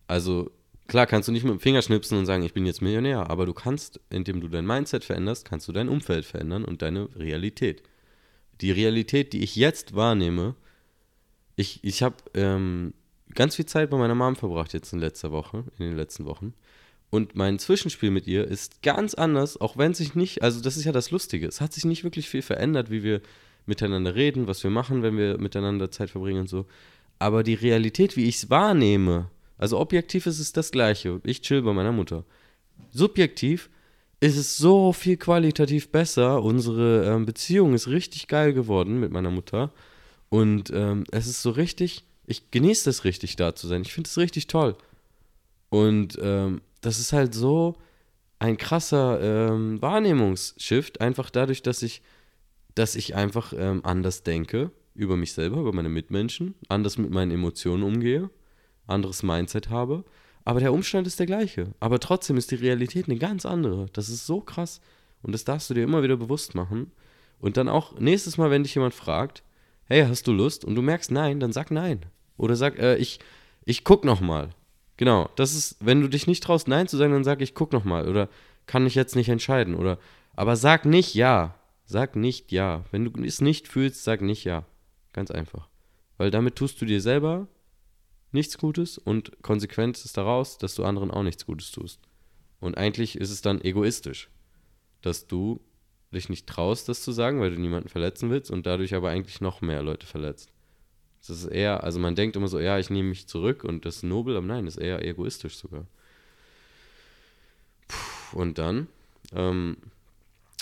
Also 0.08 0.50
klar 0.88 1.06
kannst 1.06 1.28
du 1.28 1.32
nicht 1.32 1.44
mit 1.44 1.54
dem 1.54 1.60
Finger 1.60 1.84
schnipsen 1.84 2.18
und 2.18 2.26
sagen, 2.26 2.44
ich 2.44 2.54
bin 2.54 2.66
jetzt 2.66 2.82
Millionär, 2.82 3.30
aber 3.30 3.46
du 3.46 3.54
kannst, 3.54 4.00
indem 4.10 4.42
du 4.42 4.48
dein 4.48 4.66
Mindset 4.66 5.04
veränderst, 5.04 5.48
kannst 5.48 5.68
du 5.68 5.72
dein 5.72 5.88
Umfeld 5.88 6.26
verändern 6.26 6.66
und 6.66 6.82
deine 6.82 7.10
Realität. 7.16 7.84
Die 8.62 8.72
Realität, 8.72 9.34
die 9.34 9.44
ich 9.44 9.56
jetzt 9.56 9.96
wahrnehme, 9.96 10.56
ich, 11.56 11.84
ich 11.84 12.02
habe 12.02 12.16
ähm, 12.34 12.94
ganz 13.36 13.56
viel 13.56 13.65
Zeit 13.65 13.89
bei 13.89 13.98
meiner 13.98 14.15
Mom 14.15 14.36
verbracht 14.36 14.74
jetzt 14.74 14.94
in 14.94 15.00
letzter 15.00 15.32
Woche, 15.32 15.63
in 15.77 15.86
den 15.86 15.96
letzten 15.96 16.25
Wochen. 16.25 16.54
Und 17.10 17.36
mein 17.36 17.60
Zwischenspiel 17.60 18.12
mit 18.12 18.27
ihr 18.27 18.46
ist 18.46 18.82
ganz 18.82 19.13
anders, 19.13 19.60
auch 19.62 19.77
wenn 19.77 19.94
sich 19.94 20.15
nicht, 20.15 20.42
also 20.42 20.62
das 20.62 20.75
ist 20.75 20.86
ja 20.86 20.92
das 20.92 21.12
Lustige, 21.12 21.48
es 21.48 21.62
hat 21.62 21.74
sich 21.74 21.86
nicht 21.86 22.04
wirklich 22.04 22.27
viel 22.27 22.42
verändert, 22.42 22.89
wie 22.89 23.04
wir 23.04 23.22
miteinander 23.65 24.15
reden, 24.15 24.48
was 24.48 24.63
wir 24.63 24.72
machen, 24.72 25.04
wenn 25.04 25.18
wir 25.18 25.38
miteinander 25.38 25.92
Zeit 25.92 26.10
verbringen 26.10 26.42
und 26.42 26.50
so. 26.50 26.65
Aber 27.20 27.44
die 27.44 27.54
Realität, 27.54 28.18
wie 28.18 28.25
ich 28.25 28.36
es 28.36 28.50
wahrnehme, 28.50 29.30
also 29.58 29.80
objektiv 29.80 30.25
ist 30.25 30.39
es 30.39 30.51
das 30.51 30.72
Gleiche. 30.72 31.22
Ich 31.24 31.42
chill 31.42 31.62
bei 31.62 31.74
meiner 31.74 31.92
Mutter. 31.92 32.25
Subjektiv 32.92 33.70
ist 34.20 34.38
es 34.38 34.58
so 34.58 34.92
viel 34.92 35.18
qualitativ 35.18 35.92
besser. 35.92 36.44
Unsere 36.44 37.06
ähm, 37.06 37.25
Beziehung 37.25 37.74
ist 37.74 37.88
richtig 37.88 38.27
geil 38.27 38.54
geworden 38.54 39.00
mit 39.00 39.12
meiner 39.12 39.32
Mutter. 39.32 39.72
Und 40.30 40.72
ähm, 40.74 41.06
es 41.12 41.27
ist 41.27 41.42
so 41.42 41.51
richtig, 41.51 42.04
ich 42.27 42.51
genieße 42.51 42.86
das 42.86 43.03
richtig, 43.03 43.36
da 43.36 43.55
zu 43.55 43.67
sein. 43.67 43.82
Ich 43.82 43.93
finde 43.93 44.08
es 44.08 44.17
richtig 44.17 44.47
toll. 44.47 44.76
Und 45.69 46.17
ähm, 46.21 46.62
das 46.82 47.00
ist 47.00 47.13
halt 47.13 47.34
so 47.34 47.76
ein 48.39 48.58
krasser 48.58 49.19
ähm, 49.21 49.82
Wahrnehmungsshift, 49.82 51.02
einfach 51.02 51.30
dadurch, 51.30 51.62
dass 51.62 51.82
ich, 51.82 52.02
dass 52.76 52.95
ich 52.95 53.15
einfach 53.15 53.54
ähm, 53.58 53.82
anders 53.84 54.23
denke 54.23 54.71
über 54.93 55.17
mich 55.17 55.34
selber, 55.34 55.60
über 55.60 55.73
meine 55.73 55.89
Mitmenschen, 55.89 56.56
anders 56.69 56.97
mit 56.97 57.12
meinen 57.12 57.32
Emotionen 57.32 57.84
umgehe, 57.84 58.30
anderes 58.88 59.23
Mindset 59.23 59.69
habe. 59.69 60.06
Aber 60.45 60.60
der 60.60 60.73
Umstand 60.73 61.08
ist 61.08 61.19
der 61.19 61.26
gleiche. 61.26 61.73
Aber 61.80 62.00
trotzdem 62.00 62.38
ist 62.38 62.52
die 62.52 62.56
Realität 62.56 63.08
eine 63.08 63.17
ganz 63.17 63.45
andere. 63.45 63.88
Das 63.93 64.10
ist 64.10 64.26
so 64.26 64.41
krass. 64.41 64.80
Und 65.21 65.32
das 65.32 65.43
darfst 65.43 65.69
du 65.69 65.73
dir 65.73 65.84
immer 65.84 66.04
wieder 66.04 66.17
bewusst 66.17 66.54
machen. 66.54 66.91
Und 67.39 67.58
dann 67.58 67.67
auch 67.67 68.00
nächstes 68.00 68.38
Mal, 68.38 68.52
wenn 68.52 68.63
dich 68.63 68.76
jemand 68.76 68.93
fragt, 68.93 69.43
hey, 69.86 70.06
hast 70.06 70.28
du 70.28 70.32
Lust? 70.32 70.63
Und 70.63 70.76
du 70.76 70.82
merkst 70.82 71.12
nein, 71.12 71.39
dann 71.39 71.52
sag 71.52 71.71
nein. 71.71 72.06
Oder 72.38 72.56
sag, 72.56 72.78
äh, 72.80 72.95
ich, 72.98 73.19
ich 73.65 73.84
guck 73.84 74.06
noch 74.06 74.21
mal. 74.21 74.50
Genau, 74.98 75.30
das 75.36 75.56
ist, 75.56 75.78
wenn 75.80 76.02
du 76.02 76.08
dich 76.08 76.28
nicht 76.28 76.43
traust, 76.43 76.67
Nein 76.67 76.88
zu 76.88 76.98
sagen, 76.98 77.13
dann 77.13 77.24
sag 77.24 77.41
ich, 77.41 77.54
guck 77.54 77.74
nochmal 77.74 78.08
oder 78.08 78.30
kann 78.65 78.88
ich 78.88 78.95
jetzt 78.95 79.15
nicht 79.15 79.30
entscheiden 79.30 79.76
oder, 79.76 80.00
aber 80.36 80.56
sag 80.56 80.86
nicht 80.86 81.13
Ja. 81.15 81.56
Sag 81.88 82.15
nicht 82.15 82.52
Ja. 82.52 82.84
Wenn 82.91 83.06
du 83.06 83.24
es 83.24 83.41
nicht 83.41 83.67
fühlst, 83.67 84.04
sag 84.04 84.21
nicht 84.21 84.43
Ja. 84.43 84.65
Ganz 85.13 85.32
einfach. 85.32 85.69
Weil 86.17 86.32
damit 86.32 86.56
tust 86.56 86.82
du 86.82 86.86
dir 86.86 87.02
selber 87.02 87.48
nichts 88.32 88.58
Gutes 88.58 88.98
und 88.98 89.41
konsequent 89.41 90.04
ist 90.04 90.17
daraus, 90.17 90.58
dass 90.58 90.76
du 90.76 90.84
anderen 90.84 91.12
auch 91.12 91.24
nichts 91.24 91.45
Gutes 91.45 91.71
tust. 91.71 92.00
Und 92.60 92.78
eigentlich 92.78 93.17
ist 93.17 93.32
es 93.32 93.41
dann 93.41 93.62
egoistisch, 93.62 94.30
dass 95.02 95.28
du 95.28 95.62
dich 96.13 96.30
nicht 96.30 96.48
traust, 96.48 96.89
das 96.89 97.04
zu 97.04 97.12
sagen, 97.12 97.39
weil 97.39 97.52
du 97.54 97.62
niemanden 97.62 97.89
verletzen 97.89 98.30
willst 98.30 98.52
und 98.52 98.65
dadurch 98.65 98.95
aber 98.95 99.10
eigentlich 99.10 99.41
noch 99.41 99.62
mehr 99.62 99.82
Leute 99.82 100.08
verletzt. 100.08 100.52
Das 101.28 101.44
ist 101.44 101.48
eher, 101.48 101.84
also 101.84 102.00
man 102.00 102.16
denkt 102.16 102.36
immer 102.36 102.48
so, 102.48 102.60
ja, 102.60 102.78
ich 102.78 102.90
nehme 102.90 103.10
mich 103.10 103.28
zurück 103.28 103.64
und 103.64 103.86
das 103.86 103.98
ist 103.98 104.04
nobel, 104.04 104.38
aber 104.38 104.46
nein, 104.46 104.66
das 104.66 104.78
ist 104.78 104.84
eher 104.84 105.04
egoistisch 105.04 105.58
sogar. 105.58 105.86
Puh, 107.88 108.40
und 108.40 108.58
dann 108.58 108.88
ähm, 109.34 109.78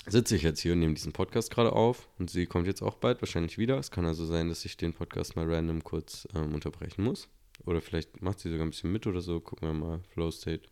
sitze 0.06 0.36
ich 0.36 0.42
jetzt 0.42 0.60
hier 0.60 0.72
und 0.72 0.80
nehme 0.80 0.94
diesen 0.94 1.12
Podcast 1.12 1.50
gerade 1.50 1.72
auf 1.72 2.08
und 2.18 2.30
sie 2.30 2.46
kommt 2.46 2.66
jetzt 2.66 2.82
auch 2.82 2.96
bald 2.96 3.20
wahrscheinlich 3.20 3.58
wieder. 3.58 3.78
Es 3.78 3.90
kann 3.90 4.06
also 4.06 4.24
sein, 4.24 4.48
dass 4.48 4.64
ich 4.64 4.76
den 4.76 4.92
Podcast 4.92 5.36
mal 5.36 5.52
random 5.52 5.84
kurz 5.84 6.28
ähm, 6.34 6.54
unterbrechen 6.54 7.04
muss. 7.04 7.28
Oder 7.64 7.80
vielleicht 7.80 8.20
macht 8.22 8.40
sie 8.40 8.50
sogar 8.50 8.66
ein 8.66 8.70
bisschen 8.70 8.92
mit 8.92 9.06
oder 9.06 9.20
so. 9.20 9.40
Gucken 9.40 9.68
wir 9.68 9.74
mal, 9.74 10.00
Flow 10.12 10.30
State, 10.30 10.68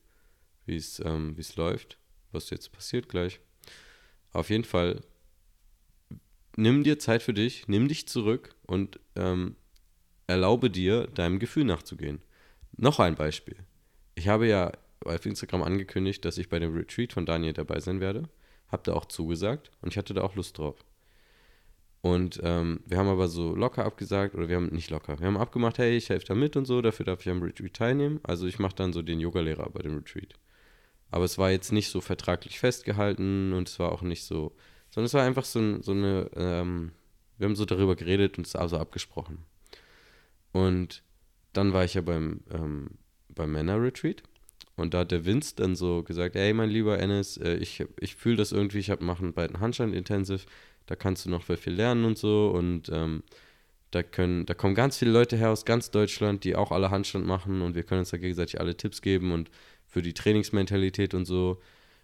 wie 0.67 0.77
es 0.77 1.01
ähm, 1.05 1.37
läuft, 1.57 1.99
was 2.33 2.51
jetzt 2.51 2.73
passiert 2.73 3.09
gleich. 3.09 3.41
Auf 4.33 4.51
jeden 4.51 4.65
Fall, 4.65 5.03
nimm 6.57 6.83
dir 6.83 6.99
Zeit 6.99 7.23
für 7.23 7.35
dich, 7.35 7.69
nimm 7.69 7.89
dich 7.89 8.09
zurück 8.09 8.55
und 8.67 8.99
ähm, 9.17 9.57
erlaube 10.27 10.71
dir, 10.71 11.07
deinem 11.09 11.39
Gefühl 11.39 11.65
nachzugehen. 11.65 12.21
Noch 12.77 13.01
ein 13.01 13.15
Beispiel. 13.15 13.57
Ich 14.15 14.29
habe 14.29 14.47
ja 14.47 14.73
auf 15.05 15.27
Instagram 15.27 15.63
angekündigt, 15.63 16.25
dass 16.25 16.39
ich 16.39 16.49
bei 16.49 16.59
dem 16.59 16.75
Retreat 16.75 17.13
von 17.13 17.27
Daniel 17.27 17.53
dabei 17.53 17.81
sein 17.81 18.01
werde. 18.01 18.29
Hab 18.69 18.85
da 18.85 18.95
auch 18.95 19.05
zugesagt 19.05 19.71
und 19.83 19.93
ich 19.93 19.99
hatte 19.99 20.15
da 20.15 20.23
auch 20.23 20.35
Lust 20.35 20.59
drauf. 20.59 20.85
Und 22.03 22.41
ähm, 22.43 22.81
wir 22.87 22.99
haben 22.99 23.09
aber 23.09 23.29
so 23.29 23.55
locker 23.55 23.85
abgesagt, 23.85 24.35
oder 24.35 24.49
wir 24.49 24.57
haben 24.57 24.67
nicht 24.67 24.91
locker, 24.91 25.21
wir 25.21 25.27
haben 25.27 25.37
abgemacht, 25.37 25.79
hey, 25.79 25.97
ich 25.97 26.09
helfe 26.09 26.27
da 26.27 26.35
mit 26.35 26.57
und 26.57 26.65
so, 26.65 26.83
dafür 26.83 27.07
darf 27.07 27.21
ich 27.21 27.31
am 27.31 27.43
Retreat 27.43 27.75
teilnehmen. 27.75 28.19
Also 28.25 28.47
ich 28.47 28.59
mache 28.59 28.75
dann 28.75 28.93
so 28.93 29.03
den 29.03 29.21
Yogalehrer 29.21 29.71
bei 29.71 29.83
dem 29.83 29.97
Retreat. 29.97 30.35
Aber 31.13 31.25
es 31.25 31.39
war 31.39 31.53
jetzt 31.53 31.71
nicht 31.71 31.91
so 31.91 32.01
vertraglich 32.01 32.59
festgehalten 32.59 33.53
und 33.53 33.69
es 33.69 33.79
war 33.79 33.93
auch 33.93 34.03
nicht 34.03 34.25
so, 34.25 34.53
sondern 34.91 35.07
es 35.07 35.15
war 35.15 35.23
einfach 35.23 35.45
so, 35.45 35.81
so 35.81 35.93
eine, 35.93 36.29
ähm, 36.35 36.93
wir 37.39 37.47
haben 37.47 37.57
so 37.57 37.67
darüber 37.67 37.95
geredet 37.95 38.37
und 38.37 38.47
es 38.47 38.57
also 38.57 38.79
abgesprochen. 38.79 39.45
Und 40.53 41.03
dann 41.53 41.73
war 41.73 41.85
ich 41.85 41.95
ja 41.95 42.01
beim, 42.01 42.41
ähm, 42.51 42.91
beim 43.29 43.53
Männer-Retreat. 43.53 44.23
Und 44.77 44.95
da 44.95 45.01
hat 45.01 45.11
der 45.11 45.25
Vince 45.25 45.55
dann 45.57 45.77
so 45.77 46.03
gesagt, 46.03 46.35
ey, 46.37 46.53
mein 46.53 46.71
lieber 46.71 46.99
Ennis, 46.99 47.37
äh, 47.37 47.57
ich, 47.57 47.85
ich 48.01 48.17
fühle 48.17 48.37
das 48.37 48.53
irgendwie, 48.53 48.79
ich 48.79 48.91
habe 48.91 49.05
machen 49.05 49.33
bald 49.33 49.51
einen 49.53 49.61
Handstand-Intensive, 49.61 50.47
da 50.87 50.97
kannst 50.97 51.27
du 51.27 51.31
noch 51.31 51.43
viel 51.43 51.73
lernen 51.73 52.05
und 52.05 52.19
so. 52.19 52.51
Und 52.51 52.89
ähm, 52.91 53.23
da, 53.91 54.03
können, 54.03 54.47
da 54.47 54.55
kommen 54.55 54.75
ganz 54.75 54.97
viele 54.97 55.11
Leute 55.11 55.37
her 55.37 55.51
aus 55.51 55.65
ganz 55.65 55.91
Deutschland, 55.91 56.45
die 56.45 56.57
auch 56.57 56.73
alle 56.73 56.91
Handstand 56.91 57.27
machen 57.27 57.61
und 57.63 57.75
wir 57.75 57.83
können 57.83 58.01
uns 58.01 58.11
da 58.11 58.17
gegenseitig 58.17 58.59
alle 58.61 58.77
Tipps 58.77 59.03
geben 59.03 59.33
und 59.33 59.51
für 59.87 60.03
die 60.03 60.15
Trainingsmentalität 60.15 61.15
und 61.15 61.27
so. 61.27 61.61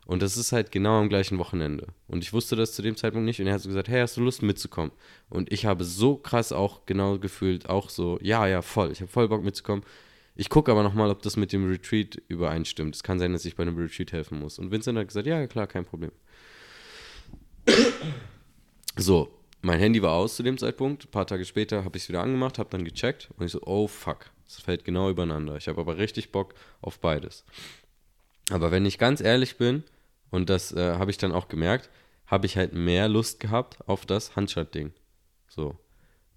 Und 0.08 0.22
das 0.22 0.38
ist 0.38 0.52
halt 0.52 0.72
genau 0.72 0.98
am 0.98 1.10
gleichen 1.10 1.38
Wochenende. 1.38 1.88
Und 2.06 2.24
ich 2.24 2.32
wusste 2.32 2.56
das 2.56 2.72
zu 2.72 2.80
dem 2.80 2.96
Zeitpunkt 2.96 3.26
nicht. 3.26 3.40
Und 3.40 3.46
er 3.46 3.52
hat 3.52 3.60
so 3.60 3.68
gesagt, 3.68 3.88
hey, 3.88 4.00
hast 4.00 4.16
du 4.16 4.22
Lust 4.22 4.40
mitzukommen? 4.40 4.90
Und 5.28 5.52
ich 5.52 5.66
habe 5.66 5.84
so 5.84 6.16
krass 6.16 6.50
auch 6.50 6.86
genau 6.86 7.18
gefühlt, 7.18 7.68
auch 7.68 7.90
so, 7.90 8.18
ja, 8.22 8.46
ja, 8.46 8.62
voll. 8.62 8.90
Ich 8.90 9.02
habe 9.02 9.10
voll 9.10 9.28
Bock 9.28 9.44
mitzukommen. 9.44 9.84
Ich 10.34 10.48
gucke 10.48 10.72
aber 10.72 10.82
nochmal, 10.82 11.10
ob 11.10 11.20
das 11.20 11.36
mit 11.36 11.52
dem 11.52 11.68
Retreat 11.68 12.22
übereinstimmt. 12.26 12.94
Es 12.94 13.02
kann 13.02 13.18
sein, 13.18 13.34
dass 13.34 13.44
ich 13.44 13.54
bei 13.54 13.64
einem 13.64 13.76
Retreat 13.76 14.12
helfen 14.12 14.38
muss. 14.38 14.58
Und 14.58 14.70
Vincent 14.70 14.96
hat 14.96 15.08
gesagt, 15.08 15.26
ja, 15.26 15.46
klar, 15.46 15.66
kein 15.66 15.84
Problem. 15.84 16.12
So, 18.96 19.30
mein 19.60 19.78
Handy 19.78 20.00
war 20.00 20.12
aus 20.12 20.36
zu 20.36 20.42
dem 20.42 20.56
Zeitpunkt. 20.56 21.04
Ein 21.04 21.10
paar 21.10 21.26
Tage 21.26 21.44
später 21.44 21.84
habe 21.84 21.98
ich 21.98 22.04
es 22.04 22.08
wieder 22.08 22.22
angemacht, 22.22 22.58
habe 22.58 22.70
dann 22.70 22.84
gecheckt 22.84 23.28
und 23.36 23.44
ich 23.44 23.52
so, 23.52 23.60
oh 23.66 23.86
fuck, 23.86 24.30
das 24.46 24.58
fällt 24.58 24.86
genau 24.86 25.10
übereinander. 25.10 25.58
Ich 25.58 25.68
habe 25.68 25.82
aber 25.82 25.98
richtig 25.98 26.32
Bock 26.32 26.54
auf 26.80 26.98
beides. 26.98 27.44
Aber 28.48 28.70
wenn 28.70 28.86
ich 28.86 28.96
ganz 28.96 29.20
ehrlich 29.20 29.58
bin, 29.58 29.84
und 30.30 30.50
das 30.50 30.72
äh, 30.72 30.94
habe 30.94 31.10
ich 31.10 31.18
dann 31.18 31.32
auch 31.32 31.48
gemerkt, 31.48 31.90
habe 32.26 32.46
ich 32.46 32.56
halt 32.56 32.74
mehr 32.74 33.08
Lust 33.08 33.40
gehabt 33.40 33.78
auf 33.88 34.06
das 34.06 34.36
Handschaltding. 34.36 34.92
So. 35.48 35.76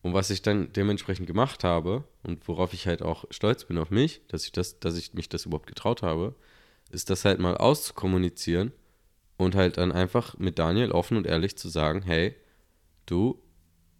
Und 0.01 0.13
was 0.13 0.29
ich 0.29 0.41
dann 0.41 0.73
dementsprechend 0.73 1.27
gemacht 1.27 1.63
habe 1.63 2.03
und 2.23 2.47
worauf 2.47 2.73
ich 2.73 2.87
halt 2.87 3.01
auch 3.01 3.25
stolz 3.29 3.65
bin 3.65 3.77
auf 3.77 3.91
mich, 3.91 4.21
dass 4.27 4.45
ich 4.45 4.51
das, 4.51 4.79
dass 4.79 4.97
ich 4.97 5.13
mich 5.13 5.29
das 5.29 5.45
überhaupt 5.45 5.67
getraut 5.67 6.01
habe, 6.01 6.33
ist 6.91 7.09
das 7.09 7.23
halt 7.25 7.39
mal 7.39 7.55
auszukommunizieren 7.55 8.71
und 9.37 9.55
halt 9.55 9.77
dann 9.77 9.91
einfach 9.91 10.37
mit 10.37 10.59
Daniel 10.59 10.91
offen 10.91 11.17
und 11.17 11.27
ehrlich 11.27 11.55
zu 11.55 11.69
sagen, 11.69 12.01
hey, 12.01 12.35
du, 13.05 13.39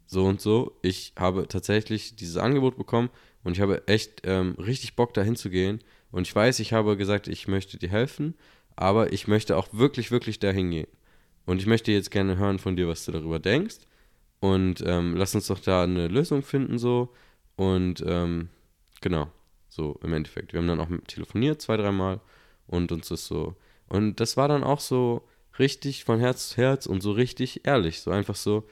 so 0.08 0.26
und 0.26 0.42
so, 0.42 0.78
ich 0.82 1.14
habe 1.18 1.48
tatsächlich 1.48 2.16
dieses 2.16 2.38
Angebot 2.38 2.78
bekommen 2.78 3.10
und 3.44 3.54
ich 3.54 3.62
habe 3.62 3.88
echt 3.88 4.22
ähm, 4.24 4.56
richtig 4.58 4.96
Bock 4.96 5.14
dahin 5.14 5.36
zu 5.36 5.50
gehen 5.50 5.82
und 6.12 6.28
ich 6.28 6.36
weiß, 6.36 6.60
ich 6.60 6.74
habe 6.74 6.98
gesagt, 6.98 7.28
ich 7.28 7.48
möchte 7.48 7.78
dir 7.78 7.90
helfen, 7.90 8.36
aber 8.82 9.14
ich 9.14 9.28
möchte 9.28 9.58
auch 9.58 9.68
wirklich, 9.74 10.10
wirklich 10.10 10.40
dahin 10.40 10.72
gehen. 10.72 10.88
Und 11.46 11.60
ich 11.60 11.68
möchte 11.68 11.92
jetzt 11.92 12.10
gerne 12.10 12.38
hören 12.38 12.58
von 12.58 12.76
dir, 12.76 12.88
was 12.88 13.06
du 13.06 13.12
darüber 13.12 13.38
denkst. 13.38 13.78
Und 14.40 14.84
ähm, 14.86 15.16
lass 15.16 15.36
uns 15.36 15.48
doch 15.48 15.60
da 15.60 15.84
eine 15.84 16.08
Lösung 16.08 16.42
finden, 16.42 16.80
so. 16.80 17.14
Und 17.56 18.04
ähm, 18.08 18.50
genau, 19.00 19.28
so 19.70 20.00
im 20.04 20.14
Endeffekt. 20.14 20.54
Wir 20.54 20.60
haben 20.60 20.68
dann 20.68 20.80
auch 20.80 20.90
telefoniert 21.06 21.62
zwei, 21.62 21.78
dreimal 21.78 22.22
und 22.66 22.92
uns 22.92 23.12
ist 23.12 23.28
so. 23.28 23.56
Und 23.88 24.20
das 24.20 24.36
war 24.36 24.48
dann 24.48 24.64
auch 24.64 24.80
so 24.80 25.28
richtig 25.60 26.04
von 26.04 26.20
Herz 26.20 26.50
zu 26.50 26.58
Herz 26.58 26.88
und 26.88 27.02
so 27.02 27.12
richtig 27.12 27.68
ehrlich. 27.68 28.02
So 28.02 28.10
einfach 28.10 28.36
so. 28.36 28.68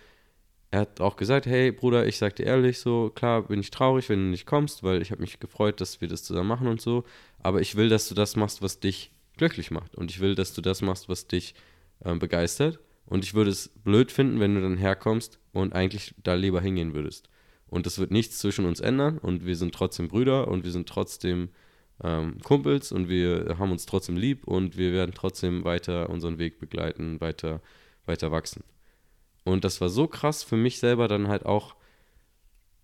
Er 0.71 0.81
hat 0.81 1.01
auch 1.01 1.17
gesagt, 1.17 1.45
hey 1.45 1.71
Bruder, 1.71 2.07
ich 2.07 2.17
sag 2.17 2.35
dir 2.35 2.47
ehrlich, 2.47 2.79
so 2.79 3.11
klar 3.13 3.43
bin 3.43 3.59
ich 3.59 3.69
traurig, 3.69 4.09
wenn 4.09 4.19
du 4.19 4.25
nicht 4.31 4.47
kommst, 4.47 4.81
weil 4.81 5.03
ich 5.03 5.11
habe 5.11 5.21
mich 5.21 5.39
gefreut, 5.39 5.81
dass 5.81 6.01
wir 6.01 6.07
das 6.07 6.23
zusammen 6.23 6.49
machen 6.49 6.67
und 6.67 6.81
so. 6.81 7.03
Aber 7.43 7.61
ich 7.61 7.75
will, 7.75 7.89
dass 7.89 8.09
du 8.09 8.15
das 8.15 8.35
machst, 8.35 8.63
was 8.63 8.79
dich 8.79 9.11
glücklich 9.39 9.71
macht. 9.71 9.95
Und 9.95 10.11
ich 10.11 10.19
will, 10.19 10.35
dass 10.35 10.53
du 10.53 10.61
das 10.61 10.81
machst, 10.83 11.09
was 11.09 11.25
dich 11.25 11.55
äh, 12.03 12.13
begeistert. 12.15 12.79
Und 13.07 13.23
ich 13.23 13.33
würde 13.33 13.49
es 13.49 13.69
blöd 13.69 14.11
finden, 14.11 14.39
wenn 14.39 14.53
du 14.53 14.61
dann 14.61 14.77
herkommst 14.77 15.39
und 15.51 15.73
eigentlich 15.73 16.13
da 16.23 16.35
lieber 16.35 16.61
hingehen 16.61 16.93
würdest. 16.93 17.27
Und 17.65 17.87
das 17.87 17.97
wird 17.97 18.11
nichts 18.11 18.37
zwischen 18.37 18.65
uns 18.65 18.79
ändern 18.79 19.17
und 19.17 19.45
wir 19.45 19.55
sind 19.55 19.73
trotzdem 19.73 20.07
Brüder 20.07 20.47
und 20.47 20.63
wir 20.63 20.71
sind 20.71 20.87
trotzdem 20.87 21.49
ähm, 22.03 22.37
Kumpels 22.43 22.91
und 22.91 23.09
wir 23.09 23.55
haben 23.59 23.71
uns 23.71 23.85
trotzdem 23.85 24.17
lieb 24.17 24.47
und 24.47 24.77
wir 24.77 24.91
werden 24.91 25.13
trotzdem 25.15 25.63
weiter 25.63 26.09
unseren 26.09 26.39
Weg 26.39 26.59
begleiten, 26.59 27.19
weiter, 27.21 27.61
weiter 28.05 28.31
wachsen. 28.31 28.63
Und 29.43 29.63
das 29.63 29.81
war 29.81 29.89
so 29.89 30.07
krass 30.07 30.43
für 30.43 30.57
mich 30.57 30.79
selber 30.79 31.07
dann 31.07 31.27
halt 31.27 31.45
auch, 31.45 31.75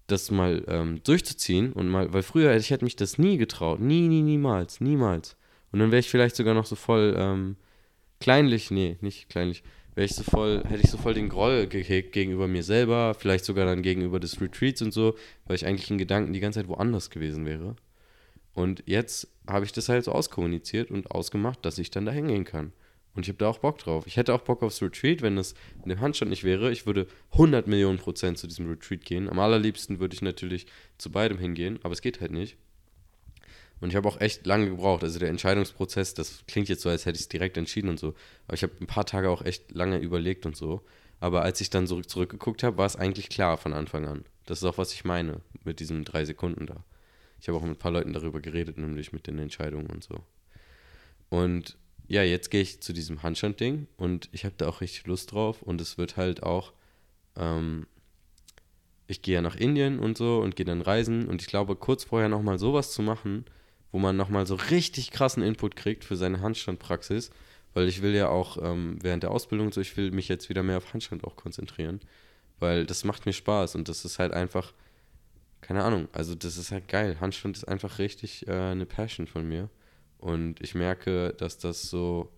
das 0.08 0.30
mal 0.30 0.64
ähm, 0.68 1.02
durchzuziehen 1.04 1.74
und 1.74 1.90
mal, 1.90 2.14
weil 2.14 2.22
früher, 2.22 2.56
ich 2.56 2.70
hätte 2.70 2.84
mich 2.84 2.96
das 2.96 3.18
nie 3.18 3.38
getraut, 3.38 3.80
nie, 3.80 4.08
nie, 4.08 4.22
niemals, 4.22 4.80
niemals. 4.80 5.36
Und 5.76 5.80
dann 5.80 5.92
wäre 5.92 6.00
ich 6.00 6.10
vielleicht 6.10 6.38
sogar 6.38 6.54
noch 6.54 6.66
so 6.66 6.78
voll 6.78 7.18
ähm, 7.18 7.58
kleinlich, 8.22 8.72
nee, 8.72 8.96
nicht 9.02 9.28
kleinlich, 9.28 9.62
wäre 9.94 10.06
ich 10.06 10.16
so 10.16 10.24
voll, 10.24 10.64
hätte 10.64 10.82
ich 10.82 10.90
so 10.90 10.98
voll 10.98 11.14
den 11.14 11.28
Groll 11.28 11.68
gehegt 11.68 12.14
gegenüber 12.14 12.48
mir 12.48 12.64
selber, 12.64 13.14
vielleicht 13.14 13.44
sogar 13.44 13.66
dann 13.66 13.82
gegenüber 13.82 14.22
des 14.22 14.40
Retreats 14.40 14.82
und 14.82 14.94
so, 14.94 15.18
weil 15.44 15.58
ich 15.58 15.66
eigentlich 15.66 15.92
in 15.92 15.98
Gedanken 15.98 16.32
die 16.32 16.40
ganze 16.40 16.62
Zeit 16.62 16.70
woanders 16.70 17.10
gewesen 17.10 17.46
wäre. 17.46 17.76
Und 18.54 18.84
jetzt 18.86 19.28
habe 19.48 19.66
ich 19.66 19.74
das 19.74 19.90
halt 19.90 20.06
so 20.06 20.14
auskommuniziert 20.14 20.92
und 20.92 21.12
ausgemacht, 21.12 21.66
dass 21.66 21.78
ich 21.78 21.92
dann 21.92 22.06
da 22.06 22.14
hingehen 22.14 22.46
kann. 22.46 22.72
Und 23.14 23.24
ich 23.24 23.28
habe 23.28 23.40
da 23.40 23.50
auch 23.50 23.58
Bock 23.58 23.78
drauf. 23.78 24.08
Ich 24.08 24.16
hätte 24.16 24.34
auch 24.34 24.44
Bock 24.44 24.64
aufs 24.64 24.82
Retreat, 24.82 25.24
wenn 25.24 25.36
das 25.36 25.56
in 25.84 25.90
dem 25.90 26.00
Handstand 26.00 26.30
nicht 26.30 26.46
wäre. 26.46 26.72
Ich 26.72 26.86
würde 26.86 27.06
100 27.34 27.68
Millionen 27.68 27.98
Prozent 27.98 28.38
zu 28.38 28.48
diesem 28.48 28.70
Retreat 28.70 29.04
gehen. 29.04 29.28
Am 29.28 29.40
allerliebsten 29.40 30.00
würde 30.00 30.16
ich 30.16 30.22
natürlich 30.22 30.68
zu 30.98 31.12
beidem 31.12 31.38
hingehen, 31.38 31.80
aber 31.84 31.92
es 31.92 32.02
geht 32.02 32.22
halt 32.22 32.32
nicht. 32.32 32.56
Und 33.82 33.90
ich 33.90 33.96
habe 33.96 34.08
auch 34.08 34.20
echt 34.22 34.46
lange 34.46 34.70
gebraucht. 34.70 35.04
Also 35.04 35.20
der 35.20 35.30
Entscheidungsprozess, 35.30 36.14
das 36.14 36.44
klingt 36.48 36.70
jetzt 36.70 36.82
so, 36.82 36.90
als 36.90 37.06
hätte 37.06 37.18
ich 37.18 37.24
es 37.24 37.30
direkt 37.30 37.58
entschieden 37.58 37.90
und 37.90 38.00
so. 38.00 38.14
Aber 38.48 38.56
ich 38.56 38.64
habe 38.64 38.74
ein 38.80 38.88
paar 38.88 39.06
Tage 39.06 39.30
auch 39.30 39.44
echt 39.44 39.72
lange 39.72 39.98
überlegt 39.98 40.46
und 40.46 40.56
so. 40.56 40.82
Aber 41.20 41.44
als 41.44 41.62
ich 41.62 41.70
dann 41.70 41.88
zurück 41.88 42.10
zurückgeguckt 42.10 42.64
habe, 42.64 42.78
war 42.78 42.86
es 42.86 42.96
eigentlich 42.96 43.30
klar 43.30 43.58
von 43.58 43.74
Anfang 43.74 44.06
an. 44.06 44.26
Das 44.46 44.60
ist 44.60 44.64
auch, 44.64 44.78
was 44.78 44.94
ich 44.94 45.06
meine 45.06 45.42
mit 45.64 45.80
diesen 45.80 46.06
drei 46.06 46.26
Sekunden 46.26 46.68
da. 46.68 46.84
Ich 47.40 47.48
habe 47.48 47.58
auch 47.58 47.64
mit 47.64 47.72
ein 47.72 47.80
paar 47.80 47.92
Leuten 47.92 48.14
darüber 48.14 48.40
geredet, 48.40 48.78
nämlich 48.78 49.12
mit 49.12 49.28
den 49.28 49.40
Entscheidungen 49.40 49.88
und 49.88 50.04
so. 50.04 50.24
Und 51.30 51.78
ja, 52.08 52.24
jetzt 52.24 52.52
gehe 52.52 52.62
ich 52.62 52.82
zu 52.82 52.94
diesem 52.94 53.24
Handstand-Ding 53.24 53.88
und 53.98 54.30
ich 54.32 54.46
habe 54.46 54.56
da 54.58 54.68
auch 54.68 54.82
richtig 54.82 55.08
Lust 55.08 55.32
drauf 55.32 55.62
und 55.62 55.82
es 55.82 55.98
wird 55.98 56.18
halt 56.18 56.44
auch, 56.44 56.74
ähm, 57.36 57.88
ich 59.08 59.22
gehe 59.22 59.36
ja 59.36 59.42
nach 59.42 59.56
Indien 59.56 60.00
und 60.00 60.18
so 60.18 60.40
und 60.40 60.56
gehe 60.56 60.66
dann 60.66 60.82
reisen 60.82 61.28
und 61.28 61.42
ich 61.42 61.48
glaube, 61.48 61.76
kurz 61.76 62.04
vorher 62.04 62.30
nochmal 62.30 62.60
sowas 62.60 62.92
zu 62.92 63.02
machen, 63.02 63.46
wo 63.96 64.00
man 64.00 64.18
nochmal 64.18 64.46
so 64.46 64.56
richtig 64.56 65.10
krassen 65.10 65.42
Input 65.42 65.78
kriegt 65.78 66.04
für 66.04 66.18
seine 66.18 66.42
Handstandpraxis, 66.42 67.30
weil 67.74 67.88
ich 67.88 68.02
will 68.02 68.14
ja 68.14 68.28
auch 68.28 68.58
ähm, 68.62 68.98
während 69.02 69.24
der 69.24 69.32
Ausbildung 69.32 69.72
so, 69.72 69.80
ich 69.80 69.96
will 69.96 70.12
mich 70.12 70.28
jetzt 70.28 70.50
wieder 70.50 70.64
mehr 70.64 70.76
auf 70.76 70.92
Handstand 70.92 71.24
auch 71.24 71.38
konzentrieren, 71.38 72.02
weil 72.60 72.86
das 72.86 73.06
macht 73.06 73.26
mir 73.26 73.32
Spaß 73.32 73.76
und 73.76 73.88
das 73.88 74.04
ist 74.04 74.20
halt 74.20 74.34
einfach, 74.34 74.74
keine 75.62 75.82
Ahnung, 75.82 76.10
also 76.12 76.36
das 76.36 76.58
ist 76.58 76.74
halt 76.74 76.90
geil. 76.90 77.22
Handstand 77.22 77.56
ist 77.56 77.64
einfach 77.70 77.98
richtig 77.98 78.46
äh, 78.50 78.52
eine 78.52 78.86
Passion 78.86 79.28
von 79.28 79.48
mir 79.48 79.70
und 80.18 80.60
ich 80.62 80.76
merke, 80.76 81.34
dass 81.38 81.58
das 81.58 81.84
so 81.84 82.34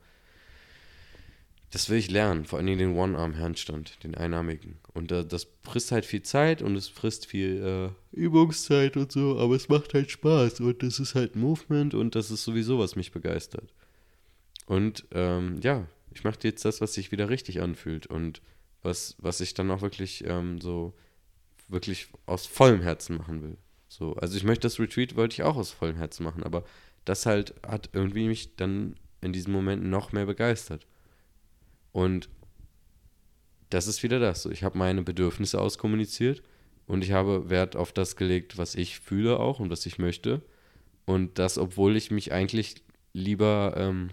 das 1.72 1.90
will 1.90 1.98
ich 1.98 2.10
lernen, 2.10 2.46
vor 2.46 2.60
allem 2.60 2.78
den 2.78 2.96
One-Arm-Handstand, 2.96 4.04
den 4.04 4.16
einarmigen. 4.16 4.78
Und 4.94 5.12
äh, 5.12 5.26
das 5.26 5.48
frisst 5.64 5.92
halt 5.92 6.06
viel 6.06 6.22
Zeit 6.22 6.62
und 6.62 6.76
es 6.76 6.88
frisst 6.88 7.26
viel 7.26 7.94
äh, 8.14 8.18
Übungszeit 8.18 8.96
und 8.96 9.12
so, 9.12 9.38
aber 9.38 9.56
es 9.56 9.68
macht 9.68 9.94
halt 9.94 10.10
Spaß 10.10 10.62
und 10.62 10.82
das 10.82 11.00
ist 11.00 11.16
halt 11.16 11.36
Movement 11.36 11.94
und 11.94 12.16
das 12.16 12.32
ist 12.32 12.44
sowieso, 12.44 12.80
was 12.80 12.96
mich 12.96 13.12
begeistert. 13.12 13.74
Und 14.66 15.06
ähm, 15.12 15.60
ja, 15.62 15.88
ich 16.12 16.24
mache 16.24 16.40
jetzt 16.44 16.64
das, 16.64 16.80
was 16.80 16.94
sich 16.94 17.12
wieder 17.12 17.30
richtig 17.30 17.62
anfühlt 17.62 18.08
und 18.08 18.42
was, 18.82 19.16
was 19.20 19.42
ich 19.42 19.54
dann 19.54 19.70
auch 19.72 19.82
wirklich 19.82 20.24
ähm, 20.26 20.62
so 20.62 20.94
wirklich 21.68 22.08
aus 22.26 22.46
vollem 22.46 22.82
Herzen 22.82 23.18
machen 23.18 23.42
will. 23.42 23.58
So, 23.90 24.14
also 24.16 24.38
ich 24.38 24.44
möchte 24.44 24.68
das 24.68 24.80
Retreat 24.80 25.16
wollte 25.16 25.34
ich 25.34 25.44
auch 25.44 25.58
aus 25.58 25.72
vollem 25.72 25.98
Herzen 25.98 26.24
machen, 26.24 26.44
aber 26.44 26.64
das 27.06 27.26
halt 27.26 27.56
hat 27.66 27.90
irgendwie 27.94 28.28
mich 28.28 28.56
dann 28.56 28.96
in 29.22 29.34
diesem 29.34 29.54
Moment 29.54 29.84
noch 29.84 30.12
mehr 30.12 30.26
begeistert. 30.26 30.86
Und 31.98 32.30
das 33.72 33.88
ist 33.88 34.04
wieder 34.04 34.20
das. 34.20 34.46
Ich 34.46 34.64
habe 34.64 34.78
meine 34.78 35.02
Bedürfnisse 35.02 35.60
auskommuniziert 35.60 36.44
und 36.86 37.04
ich 37.04 37.12
habe 37.12 37.50
Wert 37.50 37.76
auf 37.76 37.92
das 37.92 38.16
gelegt, 38.16 38.60
was 38.60 38.76
ich 38.76 39.00
fühle 39.00 39.40
auch 39.40 39.60
und 39.60 39.72
was 39.72 39.84
ich 39.88 39.98
möchte. 39.98 40.44
Und 41.06 41.40
das, 41.40 41.58
obwohl 41.58 41.98
ich 41.98 42.12
mich 42.12 42.32
eigentlich 42.32 42.76
lieber 43.14 43.74
ähm, 43.78 44.12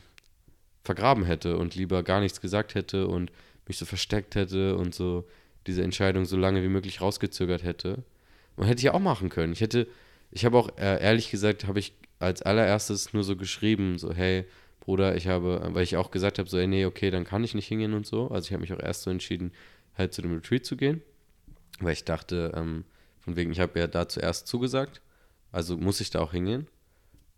vergraben 0.82 1.26
hätte 1.26 1.58
und 1.58 1.74
lieber 1.74 2.02
gar 2.02 2.20
nichts 2.20 2.40
gesagt 2.40 2.74
hätte 2.74 3.06
und 3.06 3.30
mich 3.68 3.76
so 3.76 3.84
versteckt 3.84 4.34
hätte 4.34 4.78
und 4.78 4.94
so 4.94 5.28
diese 5.66 5.82
Entscheidung 5.82 6.24
so 6.24 6.38
lange 6.38 6.62
wie 6.62 6.68
möglich 6.68 7.02
rausgezögert 7.02 7.64
hätte. 7.64 8.02
Und 8.56 8.64
hätte 8.64 8.80
ich 8.80 8.88
auch 8.88 8.98
machen 8.98 9.28
können. 9.28 9.52
Ich 9.52 9.60
hätte, 9.60 9.88
ich 10.30 10.46
habe 10.46 10.56
auch 10.56 10.70
äh, 10.78 11.02
ehrlich 11.02 11.30
gesagt, 11.30 11.66
habe 11.66 11.80
ich 11.80 11.92
als 12.18 12.40
allererstes 12.40 13.12
nur 13.12 13.24
so 13.24 13.36
geschrieben, 13.36 13.98
so 13.98 14.14
hey, 14.14 14.46
Bruder, 14.84 15.16
ich 15.16 15.28
habe, 15.28 15.60
weil 15.72 15.82
ich 15.82 15.96
auch 15.96 16.10
gesagt 16.10 16.38
habe, 16.38 16.48
so, 16.48 16.58
ey, 16.58 16.66
nee, 16.66 16.84
okay, 16.84 17.10
dann 17.10 17.24
kann 17.24 17.44
ich 17.44 17.54
nicht 17.54 17.68
hingehen 17.68 17.94
und 17.94 18.06
so. 18.06 18.28
Also 18.28 18.46
ich 18.46 18.52
habe 18.52 18.60
mich 18.60 18.72
auch 18.72 18.80
erst 18.80 19.02
so 19.02 19.10
entschieden, 19.10 19.52
halt 19.96 20.12
zu 20.12 20.22
dem 20.22 20.34
Retreat 20.34 20.66
zu 20.66 20.76
gehen, 20.76 21.02
weil 21.80 21.92
ich 21.94 22.04
dachte, 22.04 22.52
ähm, 22.54 22.84
von 23.20 23.36
wegen, 23.36 23.52
ich 23.52 23.60
habe 23.60 23.78
ja 23.78 23.86
da 23.86 24.08
zuerst 24.08 24.46
zugesagt, 24.46 25.00
also 25.52 25.76
muss 25.76 26.00
ich 26.00 26.10
da 26.10 26.20
auch 26.20 26.32
hingehen. 26.32 26.66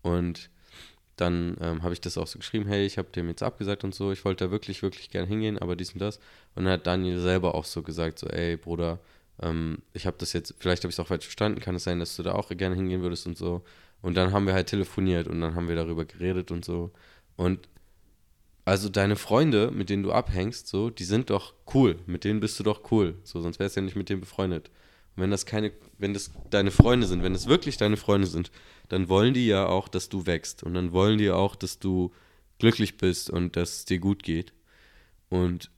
Und 0.02 0.50
dann 1.16 1.56
ähm, 1.61 1.82
habe 1.82 1.94
ich 1.94 2.00
das 2.00 2.18
auch 2.18 2.26
so 2.26 2.38
geschrieben, 2.38 2.66
hey, 2.66 2.85
ich 2.85 2.98
habe 2.98 3.09
dem 3.11 3.28
jetzt 3.28 3.42
abgesagt 3.42 3.85
und 3.85 3.94
so, 3.94 4.12
ich 4.12 4.24
wollte 4.24 4.46
da 4.46 4.50
wirklich, 4.50 4.82
wirklich 4.82 5.11
gern 5.11 5.26
hingehen, 5.26 5.59
aber 5.59 5.76
dies 5.76 5.92
und 5.92 6.00
das. 6.00 6.18
Und 6.54 6.64
dann 6.64 6.74
hat 6.74 6.87
Daniel 6.87 7.20
selber 7.20 7.54
auch 7.54 7.64
so 7.64 7.82
gesagt, 7.82 8.18
so, 8.18 8.26
ey, 8.26 8.56
Bruder, 8.56 8.98
ähm, 9.40 9.78
ich 9.92 10.06
habe 10.06 10.16
das 10.18 10.32
jetzt, 10.32 10.54
vielleicht 10.59 10.82
habe 10.82 10.90
ich 10.90 10.96
es 10.96 11.00
auch 11.00 11.09
falsch 11.09 11.24
verstanden, 11.24 11.61
kann 11.61 11.74
es 11.76 11.85
sein, 11.85 12.00
dass 12.00 12.16
du 12.16 12.22
da 12.22 12.35
auch 12.35 12.50
gerne 12.50 12.74
hingehen 12.74 13.02
würdest 13.02 13.26
und 13.26 13.38
so. 13.38 13.62
Und 14.02 14.16
dann 14.16 14.32
haben 14.32 14.46
wir 14.46 14.54
halt 14.54 14.68
telefoniert 14.68 15.26
und 15.26 15.40
dann 15.40 15.54
haben 15.54 15.68
wir 15.68 15.76
darüber 15.76 16.04
geredet 16.04 16.50
und 16.50 16.64
so. 16.64 16.92
Und 17.37 17.68
also 18.64 18.88
deine 18.88 19.16
Freunde, 19.16 19.70
mit 19.70 19.90
denen 19.90 20.03
du 20.03 20.12
abhängst, 20.12 20.66
so, 20.66 20.90
die 20.90 21.05
sind 21.05 21.31
doch 21.31 21.55
cool. 21.75 22.01
Mit 22.07 22.25
denen 22.25 22.40
bist 22.40 22.59
du 22.59 22.64
doch 22.64 22.90
cool. 22.90 23.14
So, 23.22 23.40
sonst 23.40 23.59
wärst 23.59 23.77
du 23.77 23.81
ja 23.81 23.85
nicht 23.85 23.96
mit 23.96 24.09
denen 24.09 24.20
befreundet. 24.20 24.70
Und 25.14 25.22
wenn 25.22 25.31
das 25.31 25.46
keine, 25.46 25.72
wenn 25.99 26.14
das 26.14 26.33
deine 26.51 26.70
Freunde 26.70 27.07
sind, 27.07 27.22
wenn 27.22 27.35
es 27.35 27.46
wirklich 27.46 27.77
deine 27.77 27.96
Freunde 27.96 28.27
sind, 28.27 28.51
dann 28.88 29.09
wollen 29.09 29.35
die 29.35 29.46
ja 29.46 29.66
auch, 29.66 29.88
dass 29.88 30.09
du 30.09 30.27
wächst. 30.27 30.62
Und 30.64 30.75
dann 30.75 30.92
wollen 30.92 31.18
die 31.18 31.31
auch, 31.31 31.55
dass 31.55 31.79
du 31.79 32.12
glücklich 32.59 32.96
bist 32.96 33.31
und 33.31 33.57
dass 33.57 33.79
es 33.79 33.85
dir 33.85 33.99
gut 33.99 34.22
geht. 34.22 34.53
Und 35.29 35.70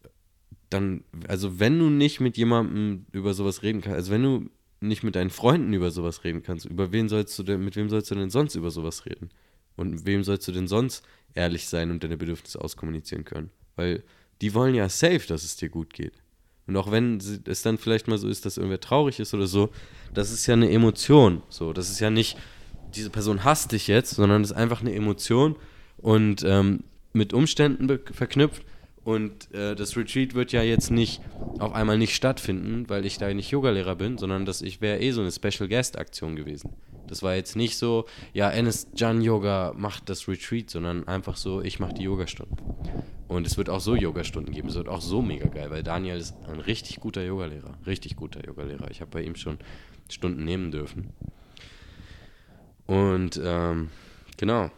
dann, 0.71 1.05
also 1.27 1.61
wenn 1.61 1.79
du 1.79 1.90
nicht 1.90 2.21
mit 2.21 2.37
jemandem 2.37 3.07
über 3.12 3.35
sowas 3.35 3.62
reden 3.62 3.81
kannst, 3.81 3.97
also 3.97 4.12
wenn 4.12 4.23
du 4.23 4.51
nicht 4.81 5.03
mit 5.03 5.16
deinen 5.16 5.31
Freunden 5.31 5.73
über 5.73 5.90
sowas 5.90 6.25
reden 6.25 6.42
kannst, 6.42 6.66
über 6.66 6.92
wen 6.92 7.09
sollst 7.09 7.38
du 7.38 7.42
denn, 7.42 7.64
mit 7.64 7.77
wem 7.77 7.88
sollst 7.88 8.11
du 8.11 8.14
denn 8.14 8.31
sonst 8.31 8.55
über 8.55 8.71
sowas 8.71 9.07
reden? 9.07 9.31
Und 9.79 10.05
wem 10.07 10.25
sollst 10.25 10.47
du 10.49 10.53
denn 10.53 10.69
sonst 10.69 11.05
ehrlich 11.35 11.69
sein 11.69 11.91
und 11.91 12.03
deine 12.03 12.17
Bedürfnisse 12.17 12.61
auskommunizieren 12.61 13.25
können? 13.25 13.51
Weil 13.77 14.03
die 14.41 14.55
wollen 14.55 14.75
ja 14.75 14.88
safe, 14.88 15.23
dass 15.27 15.45
es 15.45 15.57
dir 15.57 15.69
gut 15.69 15.95
geht. 15.95 16.14
Und 16.67 16.77
auch 16.77 16.91
wenn 16.91 17.19
es 17.47 17.62
dann 17.62 17.79
vielleicht 17.79 18.09
mal 18.09 18.19
so 18.19 18.29
ist, 18.29 18.45
dass 18.45 18.59
irgendwer 18.59 18.81
traurig 18.81 19.21
ist 19.21 19.33
oder 19.33 19.47
so, 19.47 19.71
das 20.12 20.31
ist 20.31 20.47
ja 20.47 20.55
eine 20.55 20.71
Emotion. 20.71 21.43
So, 21.49 21.73
das 21.73 21.91
ist 21.91 22.01
ja 22.01 22.11
nicht, 22.11 22.37
diese 22.95 23.09
Person 23.09 23.45
hasst 23.45 23.73
dich 23.73 23.87
jetzt, 23.87 24.11
sondern 24.11 24.43
es 24.43 24.51
ist 24.51 24.57
einfach 24.57 24.83
eine 24.83 24.95
Emotion 24.95 25.57
und 25.97 26.45
ähm, 26.45 26.85
mit 27.12 27.33
Umständen 27.33 27.99
verknüpft. 28.12 28.62
Und 29.09 29.51
äh, 29.55 29.75
das 29.75 29.97
Retreat 29.97 30.35
wird 30.35 30.53
ja 30.53 30.61
jetzt 30.61 30.90
nicht 30.90 31.23
auf 31.61 31.73
einmal 31.73 31.97
nicht 31.97 32.14
stattfinden, 32.14 32.90
weil 32.90 33.07
ich 33.07 33.16
da 33.16 33.33
nicht 33.33 33.51
Yogalehrer 33.51 33.97
bin, 33.97 34.18
sondern 34.18 34.44
dass 34.44 34.61
ich 34.61 34.83
wäre 34.83 35.01
eh 35.01 35.12
so 35.12 35.23
eine 35.23 35.33
Special 35.33 35.66
Guest 35.66 35.97
Aktion 35.97 36.37
gewesen. 36.37 36.75
Das 37.07 37.23
war 37.23 37.35
jetzt 37.35 37.57
nicht 37.57 37.79
so, 37.79 38.05
ja, 38.35 38.51
Enes 38.51 38.87
Jan 38.94 39.23
Yoga 39.23 39.73
macht 39.75 40.11
das 40.11 40.29
Retreat, 40.29 40.68
sondern 40.68 41.09
einfach 41.09 41.38
so, 41.38 41.62
ich 41.62 41.81
mache 41.81 41.94
die 41.94 42.03
Yogastunden. 42.03 42.59
Und 43.29 43.47
es 43.47 43.57
wird 43.57 43.71
auch 43.71 43.81
so 43.81 43.97
Yogastunden 43.97 44.53
geben. 44.53 44.68
Es 44.68 44.75
wird 44.75 44.88
auch 44.88 45.01
so 45.01 45.23
mega 45.23 45.49
geil, 45.49 45.71
weil 45.71 45.83
Daniel 45.83 46.18
ist 46.18 46.35
ein 46.47 46.61
richtig 46.61 47.01
guter 47.01 47.25
Yogalehrer. 47.25 47.79
Richtig 47.87 48.14
guter 48.14 48.47
Yogalehrer. 48.47 48.90
Ich 48.90 49.01
habe 49.01 49.11
bei 49.11 49.23
ihm 49.23 49.37
schon 49.37 49.57
Stunden 50.11 50.44
nehmen 50.44 50.71
dürfen. 50.71 51.14
Und 52.87 53.40
ähm, 53.42 53.88
genau 54.37 54.71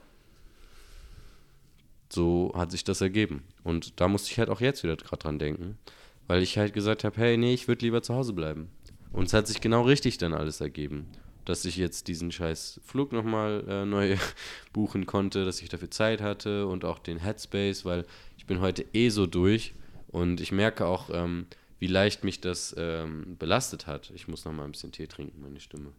so 2.12 2.52
hat 2.54 2.70
sich 2.70 2.84
das 2.84 3.00
ergeben. 3.00 3.44
Und 3.64 4.00
da 4.00 4.08
musste 4.08 4.30
ich 4.30 4.38
halt 4.38 4.50
auch 4.50 4.60
jetzt 4.60 4.82
wieder 4.82 4.96
gerade 4.96 5.22
dran 5.22 5.38
denken, 5.38 5.78
weil 6.26 6.42
ich 6.42 6.58
halt 6.58 6.72
gesagt 6.72 7.04
habe, 7.04 7.16
hey, 7.16 7.36
nee, 7.36 7.54
ich 7.54 7.68
würde 7.68 7.84
lieber 7.84 8.02
zu 8.02 8.14
Hause 8.14 8.32
bleiben. 8.32 8.68
Und 9.12 9.26
es 9.26 9.32
hat 9.32 9.46
sich 9.46 9.60
genau 9.60 9.82
richtig 9.82 10.18
dann 10.18 10.34
alles 10.34 10.60
ergeben, 10.60 11.06
dass 11.44 11.64
ich 11.64 11.76
jetzt 11.76 12.08
diesen 12.08 12.30
scheiß 12.30 12.80
Flug 12.84 13.12
nochmal 13.12 13.64
äh, 13.68 13.84
neu 13.84 14.16
buchen 14.72 15.06
konnte, 15.06 15.44
dass 15.44 15.62
ich 15.62 15.68
dafür 15.68 15.90
Zeit 15.90 16.20
hatte 16.20 16.66
und 16.66 16.84
auch 16.84 16.98
den 16.98 17.18
Headspace, 17.18 17.84
weil 17.84 18.06
ich 18.38 18.46
bin 18.46 18.60
heute 18.60 18.84
eh 18.92 19.08
so 19.08 19.26
durch 19.26 19.74
und 20.08 20.40
ich 20.40 20.52
merke 20.52 20.86
auch, 20.86 21.10
ähm, 21.12 21.46
wie 21.78 21.86
leicht 21.86 22.24
mich 22.24 22.40
das 22.40 22.74
ähm, 22.78 23.36
belastet 23.38 23.86
hat. 23.86 24.12
Ich 24.14 24.28
muss 24.28 24.44
nochmal 24.44 24.66
ein 24.66 24.72
bisschen 24.72 24.92
Tee 24.92 25.06
trinken, 25.06 25.40
meine 25.40 25.60
Stimme. 25.60 25.92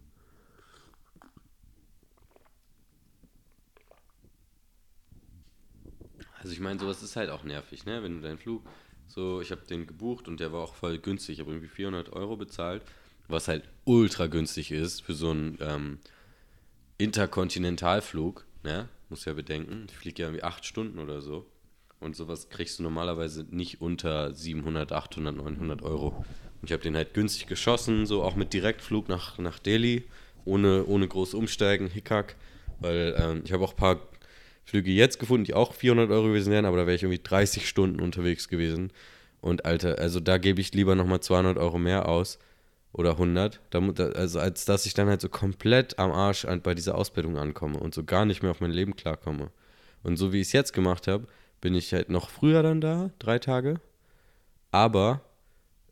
Also 6.42 6.52
ich 6.52 6.60
meine, 6.60 6.80
sowas 6.80 7.02
ist 7.02 7.14
halt 7.14 7.30
auch 7.30 7.44
nervig, 7.44 7.86
ne? 7.86 8.02
Wenn 8.02 8.16
du 8.16 8.26
deinen 8.26 8.38
Flug, 8.38 8.62
so, 9.06 9.40
ich 9.40 9.52
habe 9.52 9.62
den 9.62 9.86
gebucht 9.86 10.26
und 10.26 10.40
der 10.40 10.52
war 10.52 10.60
auch 10.60 10.74
voll 10.74 10.98
günstig. 10.98 11.34
Ich 11.34 11.40
habe 11.40 11.52
irgendwie 11.52 11.68
400 11.68 12.12
Euro 12.12 12.36
bezahlt, 12.36 12.82
was 13.28 13.46
halt 13.46 13.62
ultra 13.84 14.26
günstig 14.26 14.72
ist 14.72 15.02
für 15.02 15.14
so 15.14 15.30
einen 15.30 15.56
ähm, 15.60 15.98
Interkontinentalflug, 16.98 18.44
ne? 18.64 18.88
Muss 19.08 19.24
ja 19.24 19.34
bedenken. 19.34 19.86
Ich 19.88 19.96
fliege 19.96 20.22
ja 20.22 20.28
irgendwie 20.28 20.42
acht 20.42 20.64
Stunden 20.64 20.98
oder 20.98 21.20
so. 21.20 21.46
Und 22.00 22.16
sowas 22.16 22.48
kriegst 22.48 22.80
du 22.80 22.82
normalerweise 22.82 23.46
nicht 23.50 23.80
unter 23.80 24.32
700, 24.32 24.90
800, 24.90 25.36
900 25.36 25.82
Euro. 25.82 26.08
Und 26.08 26.24
ich 26.64 26.72
habe 26.72 26.82
den 26.82 26.96
halt 26.96 27.14
günstig 27.14 27.46
geschossen, 27.46 28.06
so 28.06 28.22
auch 28.24 28.34
mit 28.34 28.52
Direktflug 28.52 29.08
nach, 29.08 29.38
nach 29.38 29.60
Delhi, 29.60 30.04
ohne, 30.44 30.84
ohne 30.86 31.06
groß 31.06 31.34
umsteigen, 31.34 31.86
Hickhack. 31.86 32.34
Weil 32.80 33.14
ähm, 33.16 33.42
ich 33.44 33.52
habe 33.52 33.62
auch 33.62 33.74
ein 33.74 33.76
paar 33.76 34.00
Flüge 34.64 34.90
jetzt 34.90 35.18
gefunden, 35.18 35.44
die 35.44 35.54
auch 35.54 35.74
400 35.74 36.10
Euro 36.10 36.28
gewesen 36.28 36.52
wären, 36.52 36.64
aber 36.64 36.76
da 36.76 36.86
wäre 36.86 36.94
ich 36.94 37.02
irgendwie 37.02 37.22
30 37.22 37.68
Stunden 37.68 38.00
unterwegs 38.00 38.48
gewesen. 38.48 38.92
Und 39.40 39.64
Alter, 39.64 39.98
also 39.98 40.20
da 40.20 40.38
gebe 40.38 40.60
ich 40.60 40.72
lieber 40.72 40.94
nochmal 40.94 41.20
200 41.20 41.58
Euro 41.58 41.78
mehr 41.78 42.08
aus 42.08 42.38
oder 42.92 43.12
100, 43.12 43.60
also 43.74 44.38
als 44.38 44.64
dass 44.64 44.86
ich 44.86 44.94
dann 44.94 45.08
halt 45.08 45.20
so 45.20 45.28
komplett 45.28 45.98
am 45.98 46.12
Arsch 46.12 46.46
bei 46.62 46.74
dieser 46.74 46.94
Ausbildung 46.94 47.38
ankomme 47.38 47.78
und 47.78 47.94
so 47.94 48.04
gar 48.04 48.24
nicht 48.24 48.42
mehr 48.42 48.50
auf 48.50 48.60
mein 48.60 48.70
Leben 48.70 48.94
klarkomme. 48.94 49.50
Und 50.02 50.16
so 50.16 50.32
wie 50.32 50.40
ich 50.40 50.48
es 50.48 50.52
jetzt 50.52 50.72
gemacht 50.72 51.08
habe, 51.08 51.26
bin 51.60 51.74
ich 51.74 51.92
halt 51.92 52.08
noch 52.08 52.28
früher 52.28 52.62
dann 52.62 52.80
da, 52.80 53.10
drei 53.18 53.38
Tage. 53.38 53.80
Aber 54.70 55.22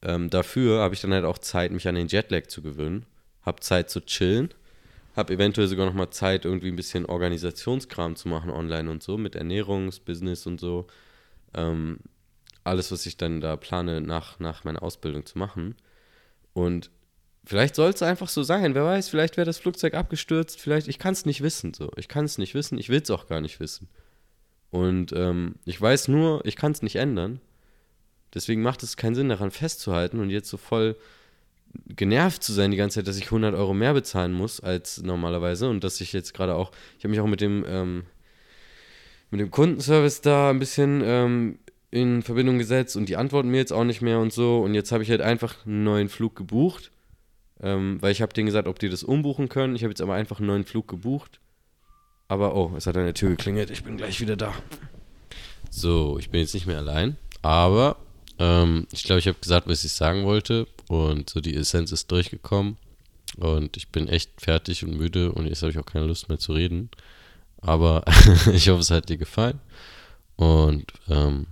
ähm, 0.03 0.31
dafür 0.31 0.81
habe 0.81 0.95
ich 0.95 1.01
dann 1.01 1.13
halt 1.13 1.25
auch 1.25 1.39
Zeit, 1.39 1.73
mich 1.73 1.89
an 1.89 1.95
den 1.95 2.09
Jetlag 2.09 2.47
zu 2.47 2.63
gewöhnen, 2.63 3.07
habe 3.43 3.61
Zeit 3.61 3.91
zu 3.91 4.01
chillen 4.01 4.55
habe 5.17 5.33
eventuell 5.35 5.69
sogar 5.69 5.87
noch 5.87 5.95
mal 5.95 6.11
Zeit, 6.11 6.45
irgendwie 6.45 6.69
ein 6.69 6.77
bisschen 6.77 7.07
Organisationskram 7.07 8.17
zu 8.17 8.29
machen 8.29 8.51
online 8.51 8.91
und 8.91 9.03
so, 9.03 9.19
mit 9.19 9.35
Ernährungsbusiness 9.35 10.47
und 10.47 10.61
so. 10.61 10.87
Ähm, 11.55 11.99
alles, 12.65 12.93
was 12.93 13.07
ich 13.07 13.17
dann 13.17 13.41
da 13.41 13.57
plane, 13.57 14.01
nach, 14.01 14.39
nach 14.39 14.65
meiner 14.65 14.83
Ausbildung 14.83 15.27
zu 15.27 15.39
machen. 15.39 15.75
Und 16.53 16.91
vielleicht 17.45 17.75
soll 17.75 17.91
es 17.91 18.03
einfach 18.03 18.29
so 18.29 18.43
sein. 18.43 18.75
Wer 18.75 18.85
weiß, 18.85 19.09
vielleicht 19.09 19.37
wäre 19.37 19.47
das 19.47 19.59
Flugzeug 19.59 19.95
abgestürzt. 19.95 20.61
Vielleicht, 20.61 20.89
ich 20.89 20.99
kann 20.99 21.13
es 21.13 21.27
nicht 21.27 21.43
wissen. 21.43 21.75
So. 21.75 21.91
Ich 21.97 22.09
kann 22.09 22.25
es 22.25 22.39
nicht 22.39 22.55
wissen. 22.55 22.79
Ich 22.79 22.89
will 22.89 23.01
es 23.03 23.11
auch 23.11 23.27
gar 23.27 23.41
nicht 23.41 23.61
wissen. 23.61 23.89
Und 24.71 25.13
ähm, 25.13 25.57
ich 25.65 25.81
weiß 25.81 26.09
nur, 26.09 26.45
ich 26.47 26.57
kann 26.57 26.73
es 26.73 26.83
nicht 26.83 26.97
ändern. 26.97 27.41
Deswegen 28.33 28.63
macht 28.63 28.83
es 28.85 28.97
keinen 28.97 29.17
Sinn, 29.17 29.29
daran 29.29 29.51
festzuhalten 29.51 30.21
und 30.21 30.31
jetzt 30.31 30.49
so 30.49 30.57
voll 30.57 30.97
genervt 31.97 32.43
zu 32.43 32.53
sein 32.53 32.71
die 32.71 32.77
ganze 32.77 32.97
Zeit, 32.97 33.09
dass 33.09 33.17
ich 33.17 33.27
100 33.27 33.55
Euro 33.55 33.75
mehr 33.75 33.95
bezahlen 33.95 34.33
muss 34.33 34.61
als 34.61 35.03
normalerweise 35.03 35.69
und 35.69 35.85
dass 35.85 36.01
ich 36.01 36.13
jetzt 36.13 36.35
gerade 36.35 36.55
auch, 36.55 36.73
ich 36.99 37.05
habe 37.05 37.11
mich 37.11 37.21
auch 37.21 37.27
mit 37.27 37.41
dem, 37.41 37.65
ähm, 37.69 38.05
mit 39.31 39.41
dem 39.41 39.51
Kundenservice 39.51 40.21
da 40.21 40.51
ein 40.51 40.59
bisschen 40.59 41.03
ähm, 41.05 41.59
in 41.91 42.23
Verbindung 42.23 42.59
gesetzt 42.59 42.97
und 42.97 43.09
die 43.09 43.17
antworten 43.17 43.51
mir 43.51 43.59
jetzt 43.59 43.73
auch 43.73 43.85
nicht 43.85 44.03
mehr 44.03 44.19
und 44.19 44.33
so 44.33 44.61
und 44.61 44.75
jetzt 44.75 44.93
habe 44.93 45.03
ich 45.03 45.11
halt 45.11 45.21
einfach 45.21 45.67
einen 45.67 45.85
neuen 45.85 46.09
Flug 46.09 46.37
gebucht, 46.37 46.91
ähm, 47.63 47.99
weil 48.01 48.13
ich 48.13 48.23
habe 48.23 48.33
denen 48.33 48.47
gesagt, 48.47 48.69
ob 48.69 48.79
die 48.79 48.89
das 48.89 49.03
umbuchen 49.03 49.49
können. 49.49 49.77
Ich 49.77 49.83
habe 49.83 49.91
jetzt 49.91 50.01
aber 50.01 50.15
einfach 50.15 50.39
einen 50.39 50.47
neuen 50.47 50.65
Flug 50.65 50.89
gebucht. 50.89 51.41
Aber 52.29 52.55
oh, 52.55 52.73
es 52.77 52.87
hat 52.87 52.97
an 52.97 53.05
der 53.05 53.15
Tür 53.15 53.31
geklingelt, 53.31 53.71
ich 53.71 53.83
bin 53.83 53.97
gleich 53.97 54.21
wieder 54.21 54.37
da. 54.37 54.55
So, 55.69 56.17
ich 56.19 56.31
bin 56.31 56.41
jetzt 56.41 56.55
nicht 56.55 56.67
mehr 56.67 56.79
allein, 56.79 57.17
aber 57.43 57.97
ähm, 58.41 58.87
ich 58.91 59.05
glaube, 59.05 59.21
ich 59.21 59.29
habe 59.29 59.39
gesagt, 59.39 59.69
was 59.69 59.85
ich 59.85 59.93
sagen 59.93 60.25
wollte 60.25 60.67
und 60.89 61.29
so 61.29 61.41
die 61.41 61.55
Essenz 61.55 61.93
ist 61.93 62.11
durchgekommen. 62.11 62.79
Und 63.37 63.77
ich 63.77 63.89
bin 63.89 64.09
echt 64.09 64.41
fertig 64.41 64.83
und 64.83 64.97
müde 64.97 65.31
und 65.31 65.47
jetzt 65.47 65.63
habe 65.63 65.71
ich 65.71 65.79
auch 65.79 65.87
keine 65.87 66.07
Lust 66.07 66.29
mehr 66.29 66.39
zu 66.39 66.53
reden. 66.53 66.91
Aber 67.61 68.03
ich 68.53 68.69
hoffe, 68.71 68.81
es 68.81 68.91
hat 68.91 69.09
dir 69.11 69.19
gefallen. 69.19 69.61
Und 70.37 70.87
ähm, 71.09 71.47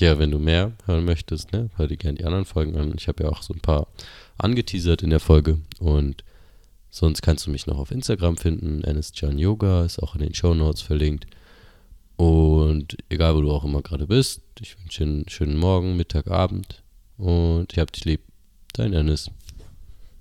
ja, 0.00 0.18
wenn 0.18 0.30
du 0.30 0.38
mehr 0.38 0.72
hören 0.86 1.04
möchtest, 1.04 1.52
ne, 1.52 1.70
hör 1.76 1.86
dir 1.86 1.98
gerne 1.98 2.18
die 2.18 2.24
anderen 2.24 2.46
Folgen 2.46 2.76
an. 2.76 2.94
Ich 2.96 3.08
habe 3.08 3.24
ja 3.24 3.30
auch 3.30 3.42
so 3.42 3.52
ein 3.52 3.60
paar 3.60 3.86
angeteasert 4.38 5.02
in 5.02 5.10
der 5.10 5.20
Folge. 5.20 5.58
Und 5.78 6.24
sonst 6.90 7.20
kannst 7.20 7.46
du 7.46 7.50
mich 7.50 7.66
noch 7.66 7.78
auf 7.78 7.90
Instagram 7.90 8.38
finden. 8.38 8.82
John 9.14 9.38
Yoga 9.38 9.84
ist 9.84 10.02
auch 10.02 10.14
in 10.14 10.22
den 10.22 10.34
Show 10.34 10.54
Notes 10.54 10.80
verlinkt. 10.80 11.26
Und 12.16 12.96
egal, 13.08 13.34
wo 13.34 13.40
du 13.40 13.50
auch 13.50 13.64
immer 13.64 13.82
gerade 13.82 14.06
bist, 14.06 14.42
ich 14.60 14.78
wünsche 14.78 15.04
dir 15.04 15.10
einen 15.10 15.28
schönen 15.28 15.56
Morgen, 15.56 15.96
Mittag, 15.96 16.28
Abend. 16.28 16.82
Und 17.16 17.72
ich 17.72 17.78
hab 17.78 17.92
dich 17.92 18.04
lieb. 18.04 18.20
Dein 18.74 18.92
Ennis. 18.92 19.30